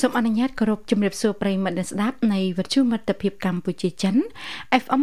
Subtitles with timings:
[0.00, 4.14] សសូមអនុញ្ញាតគោរពជំរាបសួរប្រិយមិត្តអ្នកស្ដាប់នៃវិទ្យុមិត្តភាពកម្ពុជាចិន
[4.82, 5.02] FM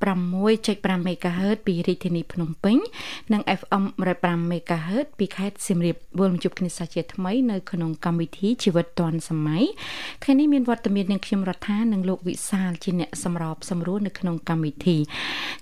[0.00, 2.76] 96.5 MHz ពីរាជធានីភ្នំពេញ
[3.32, 3.84] និង FM
[4.18, 9.64] 105 MHz ពីខេត្តសៀមរាបវិលមកជួបគ្នាសាជាថ្មីនៅក្នុងកម្មវិធីជីវិតឌွန်សម័យ
[10.22, 14.96] ថ្ងៃនេះមានវត្តមាននឹងខ្ញុំរដ្ឋានិងលោកវិសាលជាអ្នកសម្របសម្រួលនៅក្នុងកម្មវិធី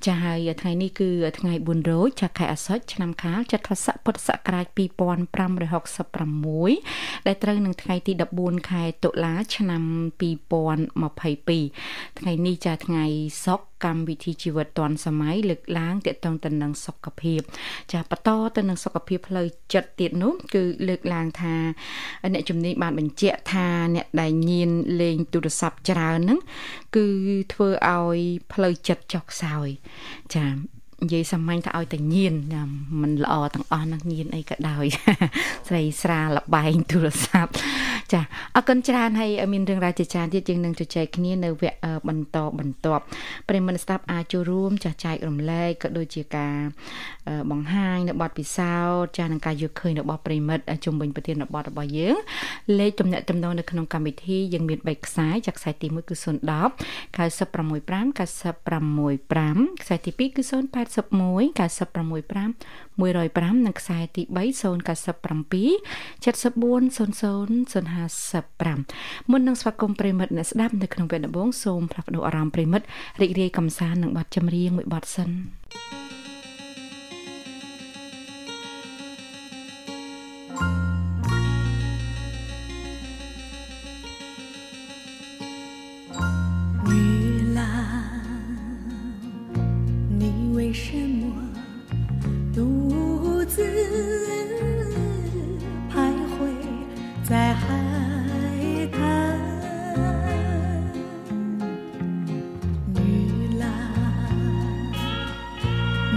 [0.07, 9.83] ចាហើយថ្ងៃនេះគឺថ្ងៃ4រោចចាខែអាសត់ឆ្នាំខាលចត្វាស័កពុទ្ធសករាជ2566ដែលត្រូវនឹងថ្ងៃទី14ខែតុលាឆ្នាំ
[10.21, 13.05] 2022ថ្ងៃនេះចាថ្ងៃ
[13.45, 17.41] សុក្រកម្មវិធីជីវិតឌွန်សម័យលើកឡើងទាក់ទងទៅនឹងសុខភាព
[17.93, 21.55] ចាបន្តទៅនឹងសុខភាពផ្លូវចិត្តទៀតនោះគឺលើកឡើងថា
[22.33, 26.41] អ្នកជំនាញបានបញ្ជាក់ថាអ្នកដែលញៀនលេងទូរស័ព្ទច្រើនហ្នឹង
[26.97, 27.07] គឺ
[27.53, 28.19] ធ្វើឲ្យ
[28.53, 29.69] ផ្លូវចិត្តចុះខ្សោយ
[30.35, 30.45] ចា
[31.03, 32.35] និយាយសាមញ្ញថាឲ្យតែញៀន
[33.03, 34.85] មិនល្អទាំងអស់នឹងញៀនអីក៏ដោយ
[35.69, 37.53] ស្រីស្រាលបែងទូរស័ព្ទ
[38.13, 38.21] ចា
[38.57, 41.77] អរគុណច្រើនហើយមានរឿងរ៉ាវជាច្រើនទៀតយើងនឹងជជែកគ្នានៅវគ្គ
[42.09, 43.05] បន្តបន្ទាប់
[43.49, 46.57] ប្រិមត្តស្ដាប់អាចចូលរួមចាស់ចែករំលែកក៏ដូចជាការ
[47.51, 52.17] បង្ហាញនៅបទពិសោធន៍ចាស់នឹងការយកឃើញរបស់ប្រិមិត្តជំវិញប្រធានបទរបស់យើង
[52.79, 56.25] លេខទំនាក់ទំនងនៅក្នុងកម្មវិធីយើងមាន3ខ្សែចាក់ខ្សែទី1គឺ010
[57.17, 60.43] 965 965ខ្សែទី2គឺ
[60.93, 64.63] 081 965 105និងខ្សែទី3 097
[66.25, 66.83] 74
[67.73, 72.87] 0055មុននឹងស្វាគមន៍ប្រិមិត្តអ្នកស្ដាប់នៅក្នុងវគ្គដំបូងសូមផ្លាស់ប្ដូរអារម្មណ៍ប្រិមិត្ត
[73.21, 75.31] រីករាយកំសាន្តនឹងបទចម្រៀងមួយបទសិន
[75.75, 76.12] thank you
[90.73, 91.27] 为什么
[92.55, 93.63] 独自
[95.91, 96.49] 徘徊
[97.23, 97.67] 在海
[98.91, 99.39] 滩？
[102.95, 103.69] 女郎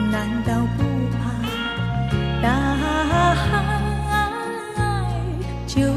[0.09, 0.15] 难
[0.45, 1.19] 道不怕
[2.41, 2.47] 大
[3.35, 3.43] 海
[5.67, 5.91] 就要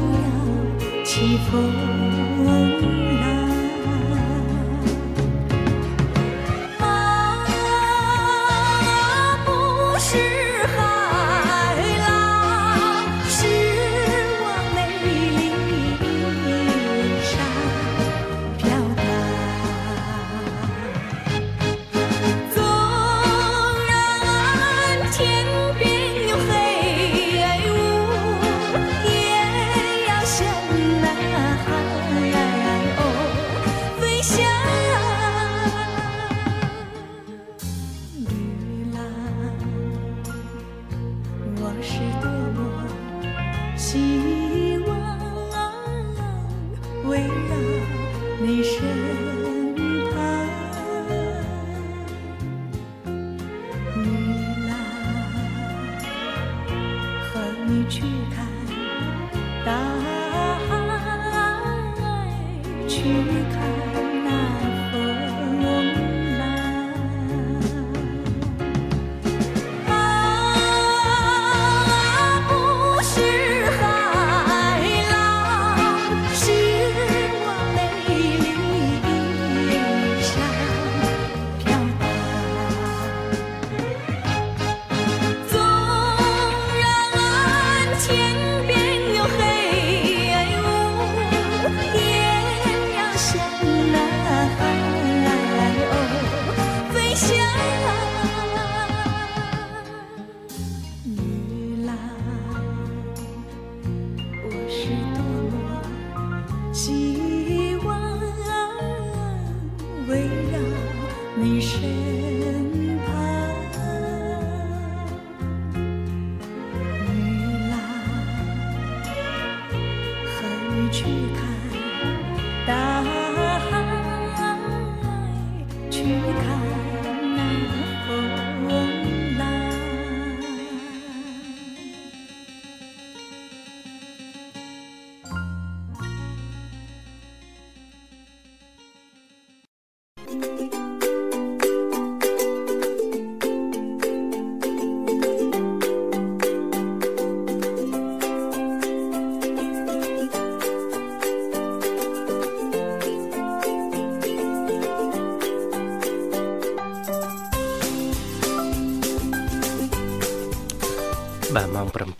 [1.05, 2.08] 起风？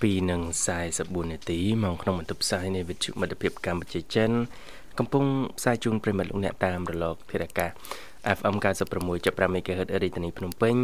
[0.02, 4.32] 7:44នាទីមកក្នុងបន្ទប់ផ្សាយនៃវិទ្យុមិត្តភាពកម្ពុជាចិន
[5.00, 5.24] កំពុង
[5.58, 7.72] ផ្សាយជូនប្រិមិត្តលោកអ្នកតាមរលកធារកាស
[8.38, 8.56] FM
[9.04, 10.76] 96.5 MHz រាជធានីភ្នំពេញ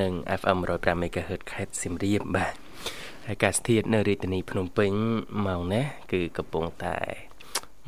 [0.00, 2.54] និង FM 105 MHz ខេត្តសៀមរាបបាទ
[3.26, 4.92] ហើយកាសធាតុនៅរាជធានីភ្នំពេញ
[5.46, 6.96] ម៉ោងនេះគឺកំពុងតែ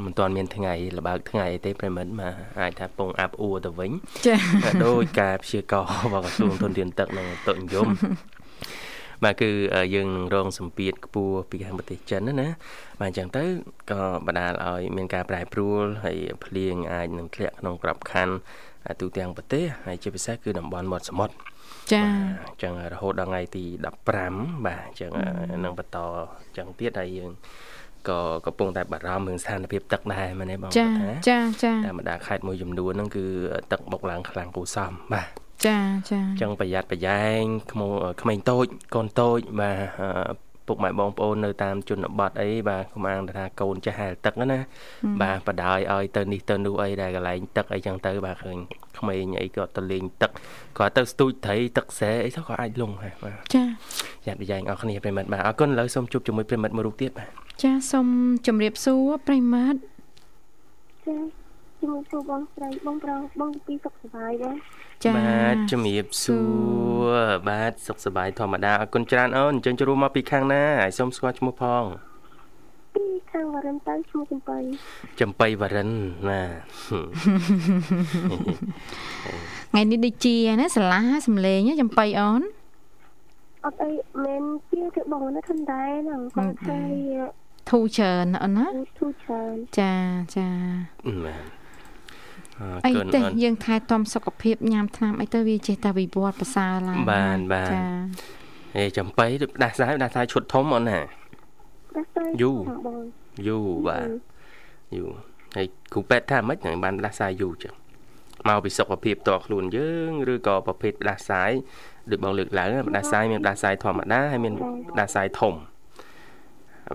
[0.04, 3.90] មិនទាន់មានថ្ងៃលបើកថ្ងៃទេប្រិមិត្តមកអាចថាពងអាប់អួរទៅវិញ
[4.26, 4.38] ចា៎
[4.84, 7.88] ដោយការព្យាករណ៍របស់ក្រសួងធនធានទឹកនិងតុនិយម
[9.24, 9.50] បាទគឺ
[9.94, 12.48] យើងនឹងរងសម្ពាធខ្ពស់ពីខាងប្រទេសចិនណាណា
[13.00, 13.44] បាទអញ្ចឹងទៅ
[13.90, 18.34] ក៏បណ្ដាលឲ្យមានការប្រែប្រួលហើយភ្លៀងអាចនឹងធ្លាក់ក្នុងក្របខ័ណ្ឌ
[19.00, 21.34] ទូទាំងប្រទេសហើយជាពិសេសគឺតំបន់មាត់សមុទ្រ
[21.92, 22.06] ចា៎
[22.46, 23.64] អញ្ចឹងរហូតដល់ថ្ងៃទី
[24.14, 25.10] 15បាទអញ្ចឹង
[25.64, 25.98] នឹងបន្ត
[26.46, 27.32] អញ្ចឹងទៀតហើយយើង
[28.08, 30.88] ក៏កំពុងតែបារម្ភរឿងស្ថានភាពទឹកដែរមែនទេបងចា
[31.28, 33.26] ចាចាតែម្ដងខេត្តមួយចំនួនហ្នឹងគឺ
[33.72, 35.78] ទឹកបុកឡើងខ្លាំងគូសំបាទ ចា
[36.10, 37.88] ចាអញ្ចឹងប្រយ័ត្នប្រយែងក្មោ
[38.22, 39.72] ក្មេងតូចកូនតូចបា
[40.34, 44.58] ទពុកម៉ែបងប្អូននៅតាមជនបទអីបាទកុំអាងថាកូនចាស់ហែលទឹកណា
[45.22, 48.56] បាទបដាយឲ្យទៅនេះទៅនោះអីដែលកន្លែងទឹកអីចឹងទៅបាទឃើញ
[48.98, 50.30] ក្មេងអីក៏ទៅលេងទឹក
[50.78, 53.64] គាត់ទៅស្ទូចត្រីទឹកខ្សែអីទៅក៏អាចលងដែរបាទចា
[54.26, 57.28] យ៉ាត់ប្រយែងអស់គ្នាប្រិមិត្តបាទអរគុណឥឡូវសូមជួបជាមួយប្រិមិត្តមួយរូបទៀតបាទ
[57.62, 58.06] ចាសូម
[58.46, 59.78] ជម្រាបសួរប្រិមិត្ត
[61.06, 61.47] ចា
[61.80, 64.50] ជំរាបសួរបងស្រីបងប្រុសបងពីសុខសប្បាយទេ
[65.04, 66.38] ចាបាទជំរាបសួ
[67.06, 67.14] រ
[67.48, 71.84] បាទសុខសប្បាយធម្មតាអរគុណច្រើនអូនអញ្ចឹងជួបមកពីខាងណាហើយសូមស្គាល់ឈ្មោះផង
[72.94, 74.58] ពីខាងវរិនទៅឈ្មោះចំបៃ
[75.20, 75.90] ចំបៃវរិន
[76.28, 76.42] ណា
[79.70, 82.42] ថ្ងៃនេះដូចជាណាសាឡាសំលេងចំបៃអូន
[83.64, 83.90] អត់អី
[84.24, 86.80] មិនជាគឺបងណាធំដែរហ្នឹងគាត់ថា
[87.70, 88.66] ធូរច្រើនអូនណា
[88.98, 89.94] ធូរច្រើនចា
[90.36, 90.48] ចា
[91.24, 91.57] បាទ
[92.86, 97.82] អីទេយើងថែទាំសុខភាពញ៉ាំថ្នាំអីទៅវាចេះតែវិវត្តប្រសើរឡើងបានបាទចា
[98.76, 99.26] អេចំបៃ
[99.56, 100.98] ផ្ដាសាយផ្ដាសាយឈុតធំអូនណា
[101.90, 102.52] ផ្ដាសាយយូ
[103.46, 104.08] យូបាទ
[104.96, 105.04] យូ
[105.56, 107.74] ហើយគ្រូពេទ្យថាម៉េចនឹងបានផ្ដាសាយយូចឹង
[108.48, 111.50] មកពីសុខភាពតខ្លួនយើងឬក៏ប្រភេទផ្ដាសាយ
[112.10, 114.54] ដូចបងលើកឡើងផ្ដាសាយមានផ្ដាសាយធម្មតាហើយមាន
[114.92, 115.54] ផ្ដាសាយធំ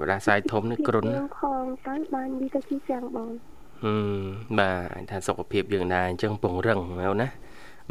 [0.03, 1.05] ផ្ដាសាយធំនេះគ្រុន
[1.39, 3.29] ផងទៅបានវាទៅជាស្រាំងបង
[3.83, 4.21] ហឹម
[4.59, 4.71] បា
[5.01, 7.27] ទថាសុខភាពយើងដែរអញ្ចឹងពង្រឹងមែនណា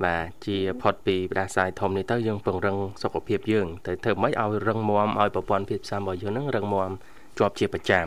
[0.05, 6.91] បាទជាផុតពីផ្ដាសាយធំនេះទៅយើងពង្រឹងសុខភាពយើងទៅធ្វើម៉េចឲ្យរឹងមាំឲ្យប្រព័ន្ធភាពផ្សំរបស់យើងនឹងរឹងមាំ
[7.39, 8.07] ជាប់ជាប្រចាំ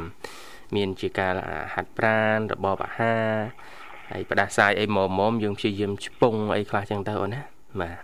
[0.75, 1.33] មានជាការ
[1.73, 3.35] ហាត់ប្រាណរបបអាហារ
[4.11, 7.41] ហើយផ្ដាសាយអីមុំមុំយើងព្យាយាមឆ្ពង់អីខ្លះចឹងទៅអូនណា
[7.81, 7.97] បាទ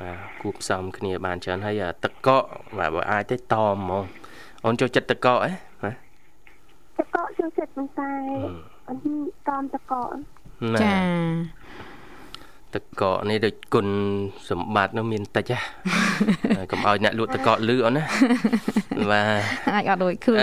[0.00, 2.44] បាទគូផ្សំគ្នាបានច្រើនហើយទឹកកក
[2.78, 4.04] បាទបើអាចទេតហ្មង
[4.64, 5.52] អូនចូលចិត្តទឹកកកអី
[5.82, 5.94] បាទ
[6.98, 8.12] ទឹកកកចូលចិត្តប៉ុន្តែ
[8.76, 9.00] អ ត់
[9.48, 9.92] តាមតក
[10.82, 10.96] ចា
[12.74, 13.86] តកកនេះដូចគុណ
[14.50, 15.58] សម្បត្តិនោះមានតិចហ៎
[16.70, 18.04] កុំឲ្យអ្នកលក់តកកលឺអូនណា
[19.10, 20.42] បាទអាចអត់ដូចខ្លួន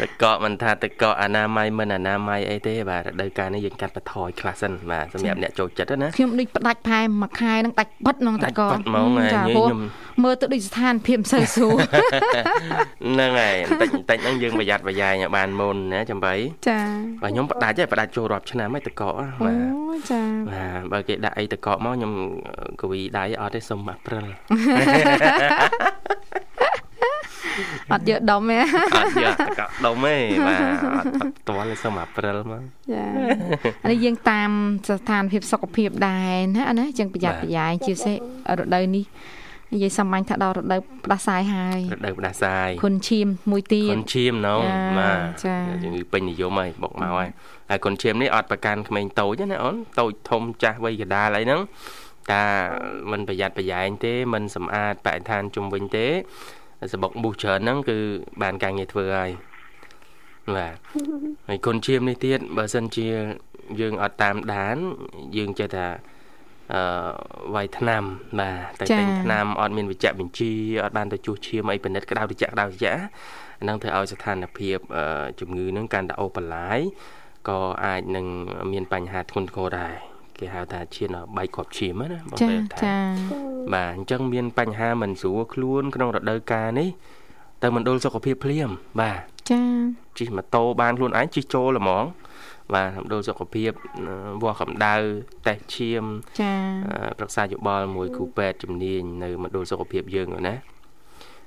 [0.00, 9.80] តកកមិនថាតកកអនាម័យមិនអនាម័យអីទេបាទរដូវកាលនេះយើងកាត់បន្ថយខ្លះសិនបាទសម្រាប់អ្នកចូលចិត្តណាខ្ញុំដូចផ្ដាច់ផែមួយខែនឹងដាច់បិទក្នុងតកកចាខ្ញុំ
[10.24, 11.76] មើលទៅដូចស្ថានភាពមិនសូវស្រួល
[13.08, 16.34] ហ្នឹងហើយបន្តិចបន្តិចហ្នឹងយើងប្រយ័ត្នប្រយែងឲ្យបានមុនណាចំបៃ
[16.68, 16.80] ចា
[17.22, 19.12] បាទខ្ញុំផ្ដាច់ហើយផ្ដាច់ចូលរាប់ឆ្នាំហើយតកក
[19.44, 22.12] បាទចាបាទបើគេដាក់អីតកកមកខ្ញុំ
[22.80, 24.26] កវីដៃអត់ទេសុំអាព្រិល
[27.92, 28.58] អត់យកដុំទេ
[28.96, 30.60] អត់យកតកកដុំទេបាទ
[30.96, 33.04] អត់អត់តល់ទេសុំអាព្រិលមកចា
[33.82, 34.50] អានេះយើងតាម
[34.88, 38.16] ស្ថានភាពសុខភាពដែរណាណាចឹងប្រយ័ត្នប្រយែងជាពិសេស
[38.58, 39.04] រដូវនេះ
[39.72, 44.56] និយាយសាមញ្ញថាដល់រដូវផ្ដាសាយហើយរដូវផ្ដាសាយគុនឈាមមួយទៀតគុនឈាមណូ
[44.98, 47.28] បាទចាជំងឺពេញនិយមហើយបុកមកហើយ
[47.70, 51.60] ហើយគុនឈាមនេះអត់ប្រកាន់ក្មេងតូចណាអូនតូចធំចាស់វ័យកដាលអីហ្នឹង
[52.32, 52.44] តា
[53.10, 56.06] មិនប្រយ័ត្នប្រយែងទេមិនសម្អាតបរិស្ថានជុំវិញទេ
[56.92, 57.98] សបុកប៊ូសច្រើនហ្នឹងគឺ
[58.42, 59.30] បានការងារធ្វើហើយ
[60.56, 60.76] បាទ
[61.48, 63.08] ហើយគុនឈាមនេះទៀតបើសិនជា
[63.80, 64.76] យើងអត់តាមដាន
[65.36, 65.86] យើងចេះថា
[66.74, 66.82] អឺ
[67.54, 68.02] វាយថ្នាំ
[68.40, 68.50] បា
[68.80, 70.52] ទតែទិញថ្នាំអត់មានវិជ្ជបញ្ជី
[70.84, 72.86] អត់បានទៅជួសឈាមអីពិនិត្យក្តៅតិចក្តៅតិច
[73.62, 74.78] ហ្នឹងធ្វើឲ្យស្ថានភាព
[75.40, 76.80] ជំងឺហ្នឹងកាន់តែអូសបន្លាយ
[77.48, 78.26] ក៏អាចនឹង
[78.72, 79.94] មានបញ្ហាធ្ងន់ធ្ងរដែរ
[80.38, 82.78] គេហៅថាឈានបែកគ្រាប់ឈាមណាបងប្អូនថា
[83.74, 86.88] បាទអញ្ចឹងមានបញ្ហាមិនស្រួលខ្លួនក្នុងរដូវកាលនេះ
[87.62, 89.18] ទៅមណ្ឌលសុខភាពភ្លាមបាទ
[89.50, 89.62] ចា
[90.18, 92.04] ជិះម៉ូតូបានខ្លួនឯងជិះចូលហ្មង
[92.74, 93.70] បាទមណ្ឌលសុខភាព
[94.42, 94.94] វាស់កម្ដៅ
[95.46, 96.04] តេស្តឈាម
[96.40, 96.54] ចា
[97.18, 100.40] ប្រឹក្សាយោបល់មួយគ្រូពេទ្យជំនាញនៅមណ្ឌលសុខភាពយើងណា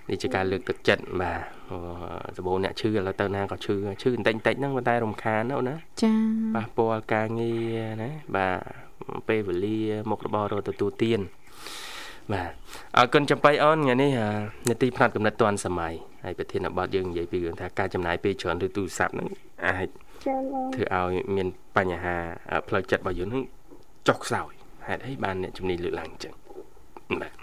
[0.09, 1.39] នេះជាការលើកទឹកចិត្តបាទ
[2.37, 6.13] សបោអ្នកឈឺឥឡូវទៅណាក៏ឈឺឈឺបន្តិចបន្តិចហ្នឹងប៉ុន្តែរំខានណាណាចា
[6.55, 8.57] ប៉ះពាល់ការងារណាបាទ
[9.27, 9.79] ពេលវេលា
[10.09, 11.19] មុខរបររកទទួលទាន
[12.33, 12.49] បាទ
[12.97, 14.11] អរគុណចំបៃអូនថ្ងៃនេះ
[14.69, 15.93] នាទីផ្នែកកំណត់តាន់សម័យ
[16.23, 19.29] ហើយប្រធានបទយើងនិយាយពីរឿងថាការចំណាយពេលច្រើនឬទូរស័ព្ទហ្នឹង
[19.65, 19.87] អាច
[20.25, 22.15] ធ្វើឲ្យមានបញ្ហា
[22.67, 23.43] ផ្លូវចិត្តរបស់យើងហ្នឹង
[24.07, 24.51] ចុះខ្សោយ
[24.87, 26.33] ហេតុអីបានអ្នកជំនាញលើកឡើងអញ្ចឹង
[27.21, 27.33] បាទ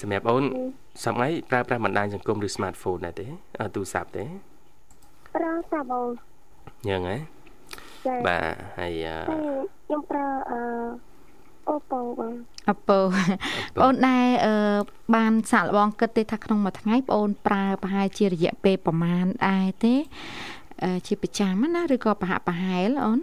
[0.00, 0.44] សម្រាប់អូន
[1.04, 3.26] សម័យប្រើប្រាស់បណ្ដាញសង្គមឬ smartphone ដែរទេ
[3.74, 4.24] ទូរស័ព្ទទេ
[5.36, 6.08] ប្រើសាប់អូន
[6.90, 7.16] យ៉ាងហ៎
[8.26, 8.44] បាទ
[8.78, 9.06] ហើយ
[9.86, 10.60] ខ្ញុំប្រើអឺ
[11.68, 12.32] អូប៉ូបង
[12.68, 12.98] អូប៉ូ
[13.80, 14.54] បងដែរអឺ
[15.14, 19.94] បានសាក់លបងគិតទេថាក្នុងមួយថ្ងៃបងប្រើប្រហែលជារយៈពេលប្រហែលដែរទេ
[21.06, 23.18] ជាប្រចាំណាឬក៏ប្រហាក់ប្រហែលអូន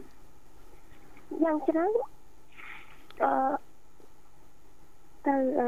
[1.44, 1.92] យ៉ាងច្រើន
[3.24, 3.32] អឺ
[5.26, 5.68] ទៅអឺ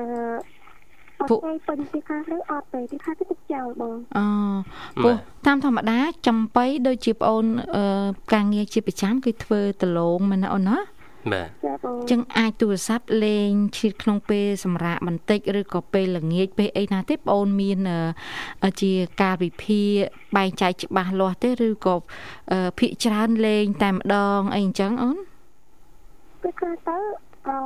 [1.29, 4.25] ពួកពេញពីខាងទៅអត់ទេពីខាងទៅទឹកចោលបងអូ
[5.03, 7.45] ពួកតាមធម្មតាចំបៃដូចជាប្អូន
[8.33, 10.77] ការងារជាប្រចាំគឺធ្វើដលងមែនណាអូនណា
[11.33, 11.47] បាទ
[12.11, 17.79] ចឹងអាចទូរស័ព្ទលេងឈៀតក្នុងពេលសម្រាកបន្តិចឬក៏ពេលល្ងាចពេលអីណាទេបងអូនមាន
[18.81, 19.89] ជាការវិភាគ
[20.37, 21.95] បែងចែកច្បាស់លាស់ទេឬក៏
[22.79, 25.17] ភាកច្រើនលេងតែម្ដងអីអញ្ចឹងអូន
[26.41, 26.97] ពេលខ្លះទៅ
[27.47, 27.57] អឺ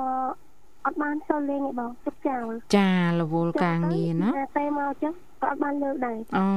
[0.85, 2.47] អត់បានចូលលេងទេបងទឹកចោល
[2.77, 6.47] ចារវល់ការងារណាតែមកចឹងក៏អត់បានលើកដែរអូ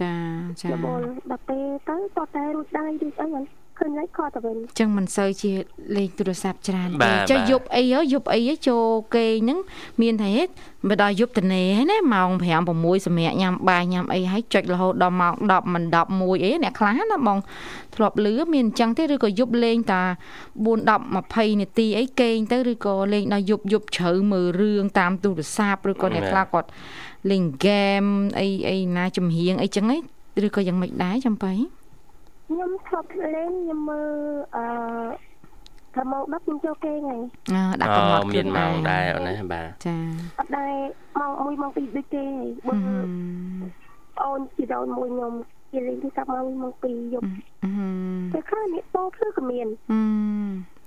[0.00, 0.14] ចា
[0.62, 3.44] ចារវល់ដល់ពេលទៅតតែរួចដែររួចអីហ្នឹង
[3.78, 5.52] ឃើញលេខខទៅវិញអញ្ចឹងមិនសូវជា
[5.96, 9.58] លេខទូរស័ព្ទច្រើនទេចុះយប់អីយប់អីចូលគេហ្នឹង
[10.02, 10.30] មានតែ
[10.88, 12.44] បើដល់យប់ត្នេហ្នឹងណាម៉ោង5
[12.76, 17.38] 6សម្រាប់ញ៉ាំបាយញ៉ាំអីហើយចុចរហូតដល់ម៉ោង10មិន11អីអ្នកខ្លះណាបង
[17.94, 20.02] ធ្លាប់លឺមានអញ្ចឹងទេឬក៏យប់លេងតា
[20.64, 20.90] 4 10
[21.24, 26.68] 20នាទីអីគេងទៅឬក៏លេងដល់យប់យប់ជ្រៅមើលរឿងតាមទូរស័ព្ទឬក៏អ្នកខ្លះគាត់
[27.30, 28.02] លេងហ្គេម
[28.40, 30.00] អីអីណាចំហៀងអីចឹងឯង
[30.46, 31.52] ឬក៏យ៉ាងម៉េចដែរចំបៃ
[32.46, 34.12] ខ្ញុំធ្លាប់លេងខ្ញុំមើល
[34.56, 34.64] អឺ
[35.94, 37.20] ថាម៉ោង10ខ្ញុំចូលគេហ្នឹង
[37.52, 39.96] អឺដាក់កំណត់មានម៉ោងដែរអូនណាបាទចា
[40.38, 40.72] អត់ដែរ
[41.20, 42.24] ម៉ោង1ម៉ោង2ដូចគេ
[42.68, 42.74] បើ
[44.22, 45.32] អូនជីដូនមួយខ្ញុំ
[45.72, 47.26] គេលេងទីសាប់ម៉ោងម៉ោង2យប់
[48.32, 49.68] តែខ្លះនេះតោគឺក៏មាន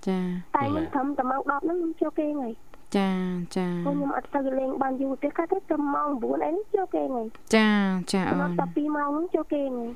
[0.07, 0.19] ចា
[0.55, 2.51] តែខ្ញុំត្រឹមតែម៉ោង10ហ្នឹងខ្ញុំចូលគេហ្នឹង
[2.97, 3.09] ចា
[3.57, 7.69] ចាខ្ញុំអត់ទៅលេងបានយូរទេគាត់ទៅត្រឹមម៉ោង9អីចូលគេហ្នឹងចា
[8.13, 9.89] ចាអូនតែ2ម៉ោងហ្នឹងចូលគេហ្នឹង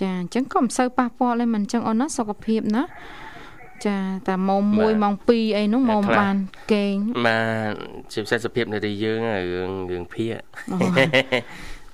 [0.00, 2.84] ចាអញ្ចឹងក៏មិនសូវប៉ះពាល់ទេមិនអញ្ចឹងអូនណាសុខភាពណា
[3.86, 3.96] ចា
[4.28, 6.36] តែម៉ោង1ម៉ោង2អីនោះម៉ោងបាន
[6.72, 6.96] គេង
[7.26, 7.74] បាទ
[8.12, 9.18] ជាពិសេសសុខភាពនារីយើង
[9.52, 10.36] រឿងរឿងភាក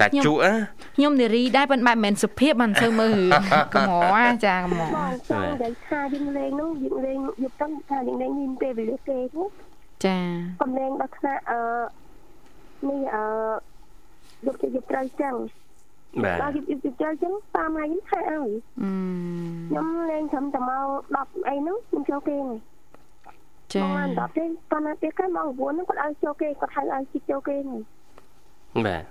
[0.00, 0.38] តាជក់
[0.96, 3.30] ខ្ញុំនារីដែរប៉ុន្តែមិនមែនសុភាពមិនសូវមើលរឿង
[3.74, 4.16] កំហ
[4.46, 4.96] ចាកំហ
[5.30, 9.44] ចង់និយាយថាយើងលេងនោះយើងលេងយប់ទៅថាយើងលេងមានពេលវេលាគេទេ
[10.04, 10.18] ចា
[10.62, 11.60] កំលេងដល់ថ្នាក់អឺ
[12.88, 13.24] នេះអឺ
[14.46, 15.34] យប់ទៅយប់ត្រូវចឹង
[16.24, 18.48] បាទដល់យប់យប់ចូលចឹងតាមថ្ងៃនេះខែឲ្យ
[19.68, 20.86] ខ្ញុំលេងត្រឹមតែម៉ោង
[21.16, 22.58] 10អីហ្នឹងខ្ញុំចូលគេហ្នឹង
[23.72, 27.80] ចាម៉ោង10ទេប៉ុន្តែពេលក្រោយម៉ោង9ហ្នឹងគាត់ឲ្យចូលគេគាត់ហៅឲ្យជិះចូលគេហ្នឹង
[28.86, 29.04] បាទ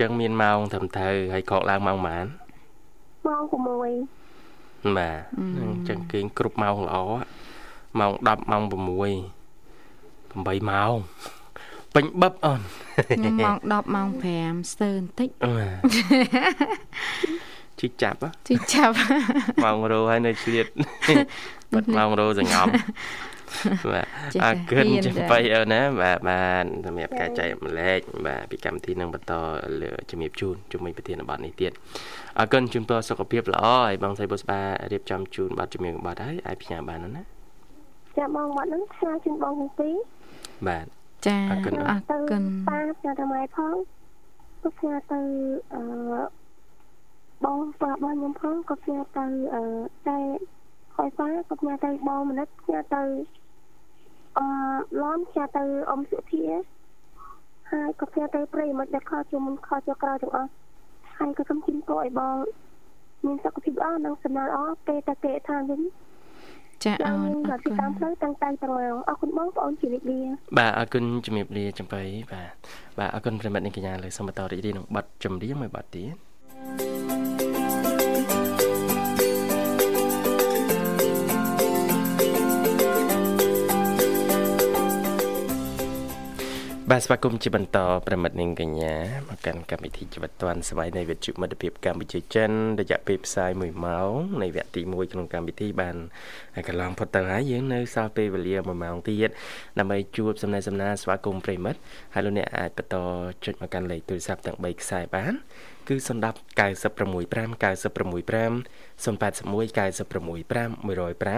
[0.00, 2.26] ចឹងមានម៉ោងត្រឹមត្រូវហើយក្រោកឡើងម៉ោងប៉ុន្មាន
[3.26, 5.18] ម៉ោង6បាទ
[5.60, 6.96] អញ្ចឹងគេងគ្រប់ម៉ោងល្អ
[7.98, 8.74] ម៉ោង10ម៉ោង6
[10.44, 10.94] 8ម៉ោង
[11.94, 12.60] ពេញបឹបអូន
[13.08, 14.08] ខ្ញុំម៉ោង10ម៉ោង
[14.40, 15.28] 5ស្ទើរបន្តិច
[17.80, 18.94] ជីចាប់ជីចាប់
[19.64, 20.66] ម៉ោងរោហើយនៅឆ្លៀត
[21.74, 22.68] បាត់ម៉ោងរោសងំ
[23.92, 24.06] បាទ
[24.44, 29.32] អរគុណចំបៃអូនណាបាទបានសម្រាប់ការចែកម្លែកបាទពីកម្មវិធីនឹងបន្ត
[29.82, 31.72] លើជំរាបជូនជំនាញប្រធានបទនេះទៀត
[32.38, 34.60] អរគុណជូនពរសុខភាពល្អហើយបងស្រីបុស្បា
[34.92, 37.22] រៀបចំជូនបទជំរាបបទហើយអាចផ្ញើបានណា
[38.18, 39.94] ចាបងបទហ្នឹងផ្ញើជូនបងទាំងពីរ
[40.68, 40.86] បាទ
[41.26, 42.00] ចាអរគុណអរ
[42.30, 43.74] គុណប៉ាផ្ញើទៅម៉ែផង
[44.62, 45.20] ក៏ផ្ញើទៅ
[45.74, 45.82] អឺ
[47.44, 49.62] បងប៉ាបងខ្ញុំផងក៏ផ្ញើទៅអឺ
[50.08, 50.18] តែ
[50.94, 53.02] ខយប៉ាក៏ផ្ញើទៅបងមនិតផ្ញើទៅ
[54.38, 54.46] អឺ
[55.02, 56.44] ឡំផ្ញើទៅអ៊ំសុធា
[57.70, 60.50] ហើយក៏ផ្ញើទៅប្រិមិត្តដែលខលជុំខលចក្រៅទាំងអស់
[61.18, 62.36] ហើយក៏សូមជូនពរឲ្យបង
[63.26, 65.80] មានសុខភាពល្អនិងសំណាងល្អពេលតែគេថាវិញ
[66.84, 70.20] ចាអូនអរគុណតាមផ្លូវតាំងតែទាំងម៉ោងអរគុណបងប្អូនជំរាបលា
[70.58, 72.50] បាទអរគុណជំរាបលាចំបៃបាទ
[72.98, 76.93] បាទអរគុណប្រិមិត្តនិងកញ្ញាលើសូមបន្តរីករាយនឹងប័ណ្ណចម្រៀងមួយប័ណ្ណទៀត
[86.90, 88.94] បាទស្វាគមន៍ជាបន្តប្រិមិត្តនាងកញ្ញា
[89.28, 92.50] មកកាន់កម្មវិធីជីវិតឌွန်ស្វ័យនៃវិទ្យុមិត្តភាពកម្ពុជាចិន
[92.80, 94.12] រយៈពេលផ្សាយ1ម៉ោង
[94.42, 95.96] នៃវគ្គទី1ក្នុងកម្មវិធីបាន
[96.68, 99.30] កន្លងផុតទៅហើយយើងនៅសល់ពេលវេលា1ម៉ោងទៀត
[99.78, 101.80] ដើម្បីជួបសំណេះសំណាលស្វាគមន៍ប្រិមិត្ត
[102.14, 102.96] ហើយលោកអ្នកអាចបន្ត
[103.44, 105.32] ចុចមកកាន់លេខទូរស័ព្ទទាំង3ខ្សែបាន
[105.88, 106.08] គឺ010
[106.58, 108.54] 965 965
[109.04, 110.68] 081 965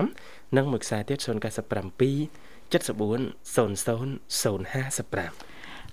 [0.06, 2.74] 105និងមួយខ្សែទៀត097 055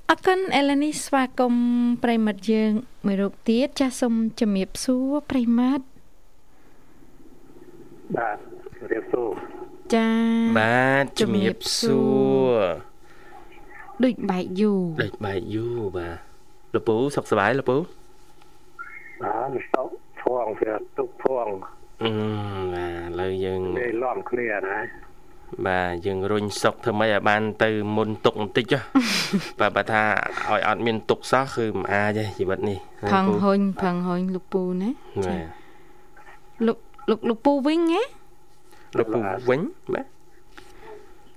[0.09, 1.63] អរគុណអេឡានីស្វាគមន៍
[2.03, 2.71] ប្រិមិត្តយើង
[3.05, 5.85] មួយរូបទៀតចាសសូមជំរាបសួរប្រិមិត្ត
[8.17, 8.37] បាទ
[8.77, 9.29] ជំរាបសួរ
[9.95, 10.09] ចា
[10.59, 11.99] បាទជំរាបសួ
[12.51, 12.53] រ
[14.03, 16.17] ដូចបែកយូរដូចបែកយូរបាទ
[16.75, 17.77] លពូសុខសប្បាយលពូ
[19.23, 19.89] បាទសុខ
[20.21, 21.47] ធងវាទុកធង
[22.03, 22.09] អឺ
[22.73, 24.77] បាទឥឡូវយើងនេះលំគ្នាណា
[25.67, 28.73] បាទយើងរុញសុកធ្វើម៉េចឲ្យបានទៅមុនទុកបន្តិច
[29.59, 30.03] បាទបើថា
[30.51, 32.77] ឲ្យអត់មានទុកសោះគឺមិនអាចទេជីវិតនេះ
[33.13, 34.89] ផឹងហុញផឹងហុញលោកពូណា
[35.27, 35.37] ចា
[36.65, 36.77] លោក
[37.09, 38.03] លោកលោកពូវិញហ៎
[38.97, 39.19] លោកពូ
[39.49, 39.61] វិញ
[39.93, 40.05] បាទ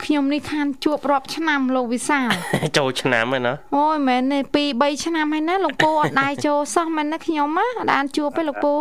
[0.04, 2.30] ខ្ញុំនេះខានជួបរាប់ឆ្នាំលោកវិសាល
[2.78, 8.74] ចូលឆ្នាំហើយណាអូយមែនទេ2 3ឆ្នាំហើយណាលោកពូអត់ដែរចូលសោះមែនណាខ្ញុំណាអត់បានជួបទេលោកពូ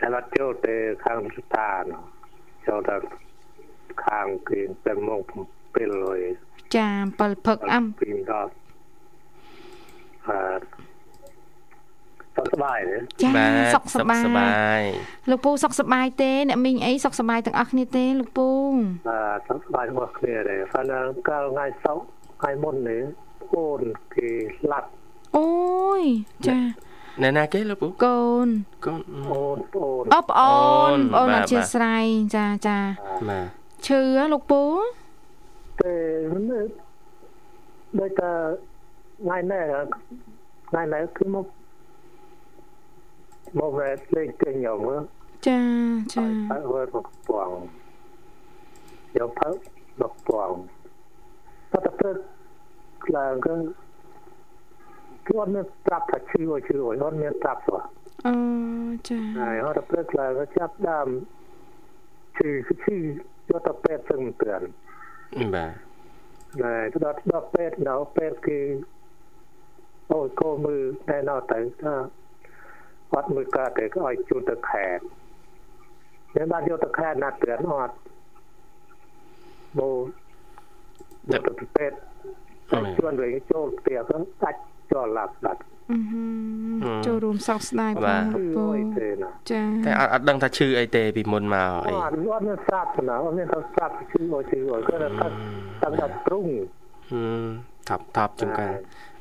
[0.00, 0.74] តែអត់ចូលទេ
[1.04, 1.82] ខាងស្ថាន
[2.68, 2.94] ចូលតែ
[4.04, 5.22] ខាងគេតែមក
[5.62, 6.20] 7ហើយ
[6.76, 8.52] ចា7ផឹកអំពីដល់
[10.28, 10.80] អឺ
[12.36, 13.30] សុខសប្បាយទេចា
[13.74, 14.80] សុខសប្បាយសុខសប្បាយ
[15.30, 18.50] លោកពូសុខសប្បាយទេអ្នកមីងអីសុខសប្បាយទាំងអស់គ្នាទេលោកពូ
[19.08, 21.98] បាទសុខសប្បាយរបស់គ្នាដែរប៉ុន្តែកាលថ្ងៃសុខ
[22.40, 23.02] ថ្ងៃមុននេះ
[23.54, 23.82] អូន
[24.14, 24.28] គេ
[24.60, 24.88] ស្លាប់
[25.36, 25.48] អូ
[26.00, 26.02] យ
[26.46, 26.58] ចា
[27.22, 28.48] ណែណាគេលោកពូកូន
[28.86, 30.60] កូនអូនអូនអូប្អូ
[30.94, 32.78] នអូនអធិស្ឋានចាចា
[33.28, 34.00] បាទ ឈឺ
[34.32, 34.62] លោកពូ
[35.80, 35.92] ទេ
[37.98, 38.32] ដូចតែ
[39.22, 39.64] ថ្ងៃនេះ
[40.70, 41.46] ថ្ងៃនេះគឺមក
[43.58, 44.88] មកវ៉ែលេងគេញោម
[45.46, 45.60] ចា
[46.14, 47.50] ចាអើវើមកពង
[49.18, 49.48] យកផើ
[50.00, 50.50] មកពង
[51.70, 52.16] តែតែព្រឹក
[53.06, 53.54] ខ្លាំងក៏
[55.28, 57.80] គាត់មានប្រាប់ថាឈឺឈឺអត់មានប្រាប់សោះ
[58.26, 58.34] អូ
[59.08, 61.08] ចាហើយអត់ព្រឹកខ្លាំងក៏ចាប់ដើម
[62.36, 62.50] ឈឺ
[62.84, 62.96] ឈឺ
[63.50, 64.62] យកទៅពេទ្យសឹងព្រាន
[65.54, 65.72] បាទ
[66.62, 68.60] ហើយទៅដល់ដល់ពេទ្យដល់ពេទ្យគឺ
[70.12, 71.94] អូយកូនមើលតែណោះទៅថា
[73.14, 75.02] អត់មើលកើតទេក៏ឲ្យជូនទៅខេត្ត
[76.34, 77.94] តែបានយកទៅខេត្តណាត់ព្រានអត់
[79.78, 80.04] មក
[81.32, 81.96] យកទៅពេទ្យ
[82.98, 84.60] ជួនវិញចូលផ្ទះក៏ដាច់
[84.92, 85.60] ចោលឡាប់ដាច់
[87.06, 88.24] ចូលរួមសោកស្ដាយបង
[88.56, 88.66] ពូ
[89.50, 95.28] ចាតែអត់អត់ដឹងថាឈឺអីទេពីមុនមកអីអត់អត់មានស្រាប់ណាអត់មានថាស្រាប់ឈឺមកឈឺមកគាត់ថា
[95.82, 96.46] តាំងដល់ទ្រុង
[97.10, 97.50] ហឹម
[97.88, 98.72] ថប់ថប់ជាងការ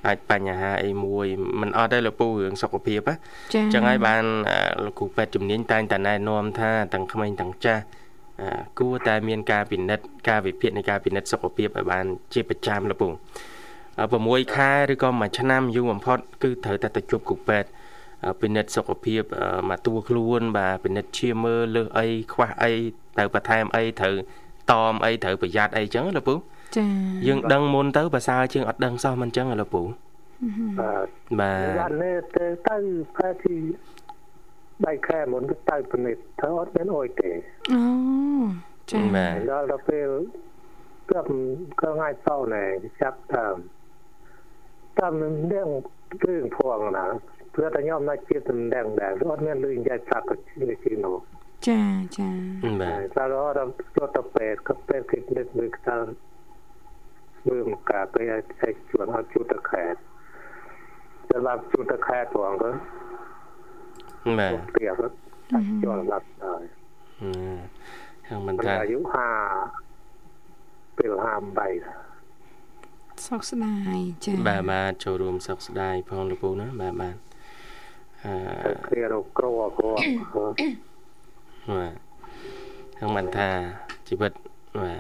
[0.08, 1.26] អាចបញ្ហាអីមួយ
[1.60, 3.16] มันអត់ទេលោកពូរឿងសុខភាពណា
[3.62, 4.24] អញ្ចឹងហើយបាន
[4.86, 7.84] លោកគ្រូពេទ្យជំនាញតែងតែណែនាំថាទាំងក្មេងទាំងចាស់
[8.80, 13.08] គួរតែមានការពិនិត្យការវិភាគនៃការពិនិត្យសុខភាពឲ្យបានជាប្រចាំលោកពូ
[14.08, 17.70] 6ខែឬក៏មួយឆ្នាំយូរបំផុត គឺត្រូវតែទៅជួបគ្រូពេទ្យ
[18.42, 19.22] ពិនិត្យសុខភាព
[19.70, 22.72] មកតួខ្លួន បាទពិនិត្យឈាមមើលលើសអីខ្វះអី
[23.18, 24.16] ត្រូវបន្ថែមអីត្រូវ
[24.72, 26.36] តមអីត្រូវប្រយ័ត្នអីចឹងលោកពូ
[26.78, 26.88] ចា
[27.28, 29.82] យើងដឹងមុនទៅបើសើជាងអត់ដឹងសោះមិនចឹងលោកពូ
[30.80, 31.08] បាទ
[31.40, 32.78] បាទយ៉ាងនេះទៅទៅ
[33.18, 33.56] ខែទី
[34.88, 37.32] ដៃខែមុនទៅទៅពិនិត្យទៅអត់មានអុយទេ
[37.74, 37.84] អូ
[38.92, 40.10] ចាបាទដល់ដល់ពេល
[41.12, 41.28] គាត់
[41.82, 42.66] ក៏ងាយតោណែ
[43.02, 43.56] ចាប់តាម
[45.00, 45.70] តាមនឹងរឿង
[46.28, 47.06] រឿងផងណា
[47.54, 50.36] ព្រោះតែខ្ញុំណាជាតំដងដែរអត់មានលុយនិយាយប្រាប់ទៅ
[50.84, 51.18] ជានោះ
[51.68, 51.84] ចា
[52.18, 52.30] ចា
[52.82, 55.98] បាទតែរត់ទៅទៅពេទ្យក៏ពេទ្យគេនិយាយមើលថា
[57.48, 59.96] មើលមកកាទៅឲ្យឲ្យជួនឲ្យជួទៅខេត
[61.30, 62.72] តែឡាប់ជួទៅខេតផងក៏
[64.40, 65.16] បាទពីអត់
[65.84, 66.64] ជួនឡាប់ហើយ
[68.28, 68.98] ហ្នឹងមិនថាអាយុ
[69.98, 71.14] 5ពេល
[71.64, 72.09] 53
[73.30, 77.16] សោកស្ដាយចា៎បាទបាទចូលរួមសោកស្ដាយផងលោកពូណាបាទបាទ
[78.24, 78.34] អឺ
[78.88, 80.54] គ្រារោគក្រអក្របាទ
[82.98, 83.50] ហ្នឹងមិនថា
[84.08, 84.32] ជីវិត
[84.82, 85.00] បាទ